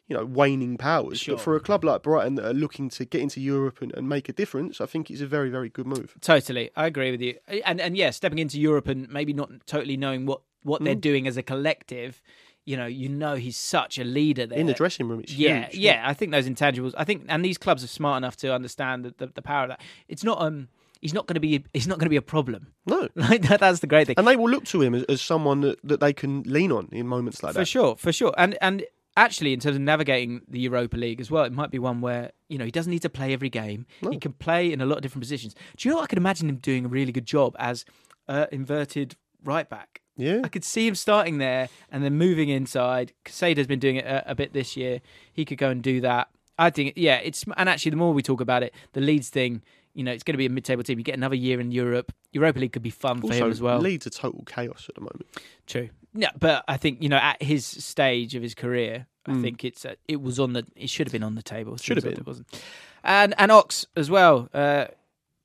[0.09, 1.19] you know, waning powers.
[1.19, 1.35] Sure.
[1.35, 4.09] But for a club like Brighton that are looking to get into Europe and, and
[4.09, 6.15] make a difference, I think it's a very, very good move.
[6.19, 7.35] Totally, I agree with you.
[7.63, 11.27] And and yeah, stepping into Europe and maybe not totally knowing what what they're doing
[11.27, 12.21] as a collective.
[12.65, 15.69] You know, you know he's such a leader there In the dressing room, it's yeah,
[15.69, 15.79] huge.
[15.81, 16.03] yeah.
[16.05, 16.93] I think those intangibles.
[16.95, 19.69] I think, and these clubs are smart enough to understand the, the, the power of
[19.69, 19.81] that.
[20.07, 20.67] It's not um,
[21.01, 22.73] he's not going to be he's not going to be a problem.
[22.85, 23.07] No.
[23.15, 24.15] Like that, that's the great thing.
[24.17, 26.89] And they will look to him as, as someone that, that they can lean on
[26.91, 27.61] in moments like for that.
[27.61, 28.33] For sure, for sure.
[28.37, 28.83] And and
[29.19, 32.31] actually, in terms of navigating the Europa League as well, it might be one where
[32.47, 33.85] you know he doesn't need to play every game.
[34.01, 34.11] No.
[34.11, 35.55] He can play in a lot of different positions.
[35.77, 35.97] Do you know?
[35.97, 37.85] what I could imagine him doing a really good job as
[38.27, 40.01] uh, inverted right back.
[40.17, 40.41] Yeah.
[40.43, 43.13] I could see him starting there and then moving inside.
[43.23, 44.99] Casado's been doing it a, a bit this year.
[45.31, 46.27] He could go and do that.
[46.57, 49.61] I think, yeah, it's and actually the more we talk about it, the Leeds thing,
[49.93, 50.99] you know, it's going to be a mid-table team.
[50.99, 52.11] You get another year in Europe.
[52.33, 53.79] Europa League could be fun for Also, him as well.
[53.79, 55.25] Leeds are total chaos at the moment.
[55.67, 55.89] True.
[56.13, 59.85] Yeah, but I think you know at his stage of his career, I think it's
[59.85, 61.77] uh, it was on the it should have been on the table.
[61.77, 62.13] Should have been.
[62.13, 62.63] It wasn't.
[63.03, 64.49] And and Ox as well.
[64.53, 64.87] Uh,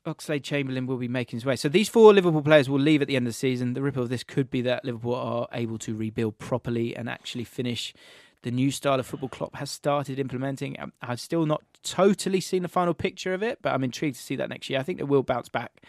[0.06, 1.56] Oxlade Chamberlain will be making his way.
[1.56, 3.72] So these four Liverpool players will leave at the end of the season.
[3.72, 7.44] The ripple of this could be that Liverpool are able to rebuild properly and actually
[7.44, 7.94] finish
[8.42, 10.78] the new style of football Klopp has started implementing.
[10.78, 14.22] Um, I've still not totally seen the final picture of it, but I'm intrigued to
[14.22, 14.78] see that next year.
[14.78, 15.82] I think it will bounce back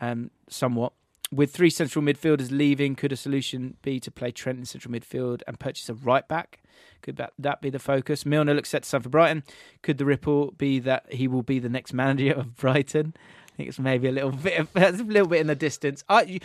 [0.00, 0.92] um, somewhat.
[1.30, 5.42] With three central midfielders leaving, could a solution be to play Trent in central midfield
[5.46, 6.62] and purchase a right back?
[7.02, 8.24] Could that, that be the focus?
[8.24, 9.42] Milner looks set to sign for Brighton.
[9.82, 13.14] Could the ripple be that he will be the next manager of Brighton?
[13.18, 16.02] I think it's maybe a little bit, of, a little bit in the distance.
[16.08, 16.40] I,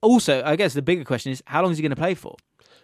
[0.00, 2.36] also, I guess the bigger question is, how long is he going to play for?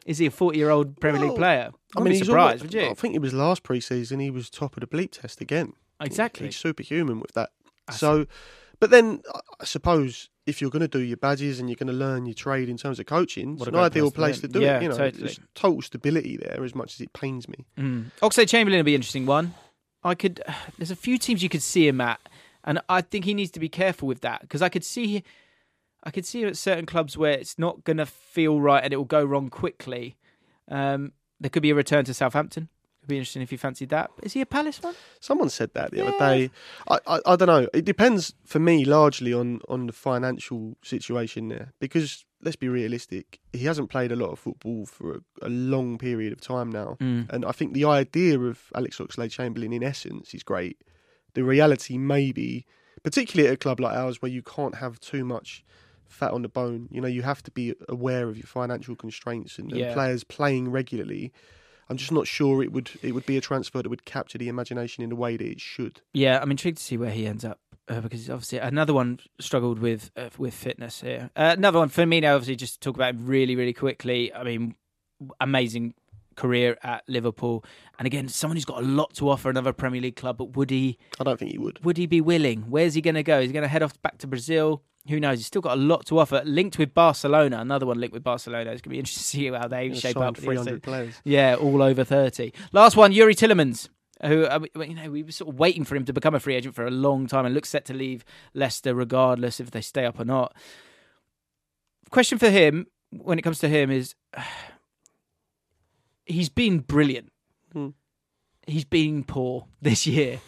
[0.06, 1.70] Is he a forty-year-old Premier League player?
[1.94, 2.90] I I mean, he's surprised, almost- would you?
[2.90, 4.18] I think it was last pre-season.
[4.18, 5.74] He was top of the bleep test again.
[6.00, 6.46] Exactly.
[6.46, 7.50] He's superhuman with that.
[7.86, 8.26] I So,
[8.80, 9.22] but then
[9.60, 12.34] I suppose if you're going to do your badges and you're going to learn your
[12.34, 14.82] trade in terms of coaching, What it's an ideal place to to do Yeah, it.
[14.84, 15.22] You know, totally.
[15.24, 16.62] there's total stability there.
[16.64, 18.06] As much as it pains me, Mm.
[18.22, 19.54] Oxlade Chamberlain will be an interesting one.
[20.02, 20.42] I could.
[20.78, 22.20] There's a few teams you could see him at,
[22.64, 25.22] and I think he needs to be careful with that because I could see,
[26.04, 28.92] I could see him at certain clubs where it's not going to feel right and
[28.92, 30.16] it will go wrong quickly.
[30.68, 32.68] Um, there could be a return to Southampton.
[33.00, 34.10] It'd be interesting if you fancied that.
[34.22, 34.94] Is he a Palace one?
[35.20, 36.04] someone said that the Yeah.
[36.04, 36.50] other day.
[36.88, 37.68] I, I I don't know.
[37.72, 43.40] It depends for me largely on on the financial situation there because let's be realistic.
[43.52, 46.96] He hasn't played a lot of football for a, a long period of time now.
[47.00, 47.28] Mm.
[47.30, 50.76] And I think the idea of Alex Oxlade Chamberlain in essence is great.
[51.34, 52.66] The reality maybe,
[53.02, 55.64] particularly at a club like ours where you can't have too much
[56.08, 59.58] fat on the bone, you know, you have to be aware of your financial constraints
[59.58, 61.32] and, and players playing regularly.
[61.90, 64.48] I'm just not sure it would it would be a transfer that would capture the
[64.48, 66.00] imagination in the way that it should.
[66.14, 69.80] Yeah, I'm intrigued to see where he ends up uh, because obviously another one struggled
[69.80, 71.30] with uh, with fitness here.
[71.34, 74.32] Uh, another one for me now, obviously, just to talk about him really, really quickly.
[74.32, 74.76] I mean,
[75.40, 75.94] amazing
[76.36, 77.64] career at Liverpool,
[77.98, 80.38] and again, someone who's got a lot to offer another Premier League club.
[80.38, 81.84] But would he I don't think he would.
[81.84, 82.62] would he be willing?
[82.70, 83.40] Where's he going to go?
[83.40, 84.84] Is he going to head off back to Brazil?
[85.08, 85.38] Who knows?
[85.38, 86.42] He's still got a lot to offer.
[86.44, 88.70] Linked with Barcelona, another one linked with Barcelona.
[88.70, 90.36] It's going to be interesting to see how they He'll shape up.
[90.36, 91.14] for the rest of 300 players.
[91.24, 92.52] yeah, all over 30.
[92.72, 93.88] Last one, Youri Tielemans,
[94.24, 96.40] who, uh, we- you know, we were sort of waiting for him to become a
[96.40, 99.80] free agent for a long time and looks set to leave Leicester regardless if they
[99.80, 100.54] stay up or not.
[102.10, 104.14] Question for him, when it comes to him, is
[106.26, 107.32] he's been brilliant.
[107.72, 107.88] Hmm.
[108.66, 110.40] He's been poor this year.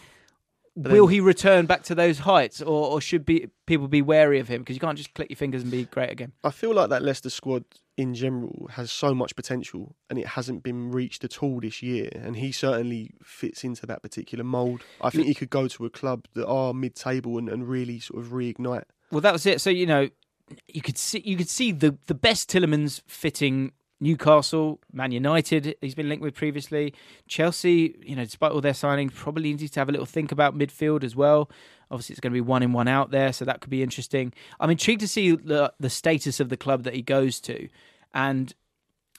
[0.75, 4.01] But Will then- he return back to those heights, or, or should be people be
[4.03, 6.33] wary of him because you can't just click your fingers and be great again?
[6.43, 7.65] I feel like that Leicester squad
[7.99, 12.09] in general has so much potential and it hasn't been reached at all this year.
[12.15, 14.83] And he certainly fits into that particular mould.
[15.03, 18.01] I think he could go to a club that are mid table and, and really
[18.01, 18.85] sort of reignite.
[19.11, 19.61] Well, that was it.
[19.61, 20.09] So you know,
[20.69, 25.95] you could see you could see the the best Tielemans fitting Newcastle, Man United, he's
[25.95, 26.93] been linked with previously.
[27.29, 30.59] Chelsea, you know, despite all their signings, probably needs to have a little think about
[30.59, 31.49] midfield as well.
[31.91, 34.33] Obviously, it's going to be one in, one out there, so that could be interesting.
[34.59, 37.69] I'm intrigued to see the the status of the club that he goes to,
[38.13, 38.53] and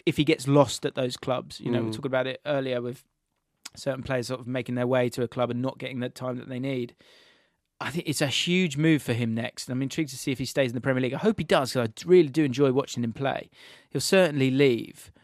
[0.06, 1.62] if he gets lost at those clubs.
[1.62, 1.94] You know, we Mm.
[1.94, 3.06] talked about it earlier with
[3.76, 6.38] certain players sort of making their way to a club and not getting the time
[6.38, 6.94] that they need.
[7.84, 9.70] I think it's a huge move for him next.
[9.70, 11.14] I'm intrigued to see if he stays in the Premier League.
[11.14, 13.50] I hope he does because I really do enjoy watching him play.
[13.90, 15.12] He'll certainly leave.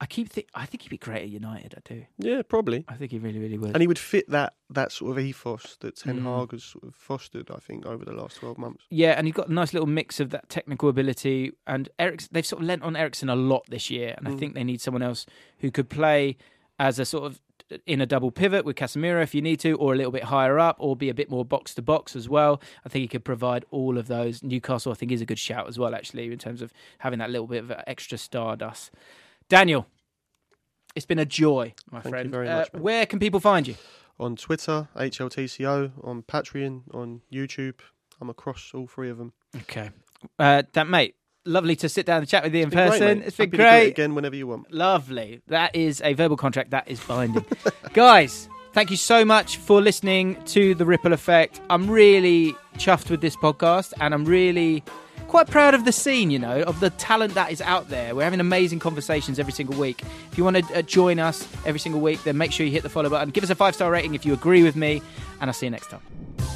[0.00, 1.74] I keep think I think he'd be great at United.
[1.78, 2.04] I do.
[2.18, 2.84] Yeah, probably.
[2.88, 3.70] I think he really, really would.
[3.70, 6.40] And he would fit that that sort of ethos that Ten Mm.
[6.40, 8.84] Hag has sort of fostered, I think, over the last twelve months.
[8.90, 11.52] Yeah, and he's got a nice little mix of that technical ability.
[11.66, 14.38] And Eriksen, they've sort of lent on Eriksen a lot this year, and I Mm.
[14.38, 15.24] think they need someone else
[15.60, 16.36] who could play
[16.78, 17.40] as a sort of
[17.86, 20.58] in a double pivot with Casemiro if you need to, or a little bit higher
[20.58, 22.60] up, or be a bit more box to box as well.
[22.84, 24.42] I think he could provide all of those.
[24.42, 27.30] Newcastle, I think, is a good shout as well, actually, in terms of having that
[27.30, 28.90] little bit of extra stardust.
[29.48, 29.86] Daniel,
[30.94, 32.30] it's been a joy, my Thank you friend.
[32.30, 33.74] very Uh, much, where can people find you?
[34.18, 37.80] On Twitter, HLTCO, on Patreon, on YouTube.
[38.20, 39.32] I'm across all three of them.
[39.62, 39.90] Okay,
[40.38, 43.18] uh, that mate, lovely to sit down and chat with you in great, person.
[43.18, 43.26] mate.
[43.26, 43.88] it's been Happy do it great.
[43.88, 44.72] again whenever you want.
[44.72, 45.40] Lovely.
[45.48, 46.70] That is a verbal contract.
[46.70, 47.44] That is binding.
[47.92, 51.60] Guys, thank you so much for listening to The Ripple Effect.
[51.70, 54.82] I'm really chuffed with this podcast and I'm really
[55.28, 58.14] quite proud of the scene, you know, of the talent that is out there.
[58.14, 60.02] We're having amazing conversations every single week.
[60.30, 62.82] If you want to uh, join us every single week, then make sure you hit
[62.84, 63.30] the follow button.
[63.30, 65.02] Give us a five star rating if you agree with me,
[65.40, 66.53] and I'll see you next time.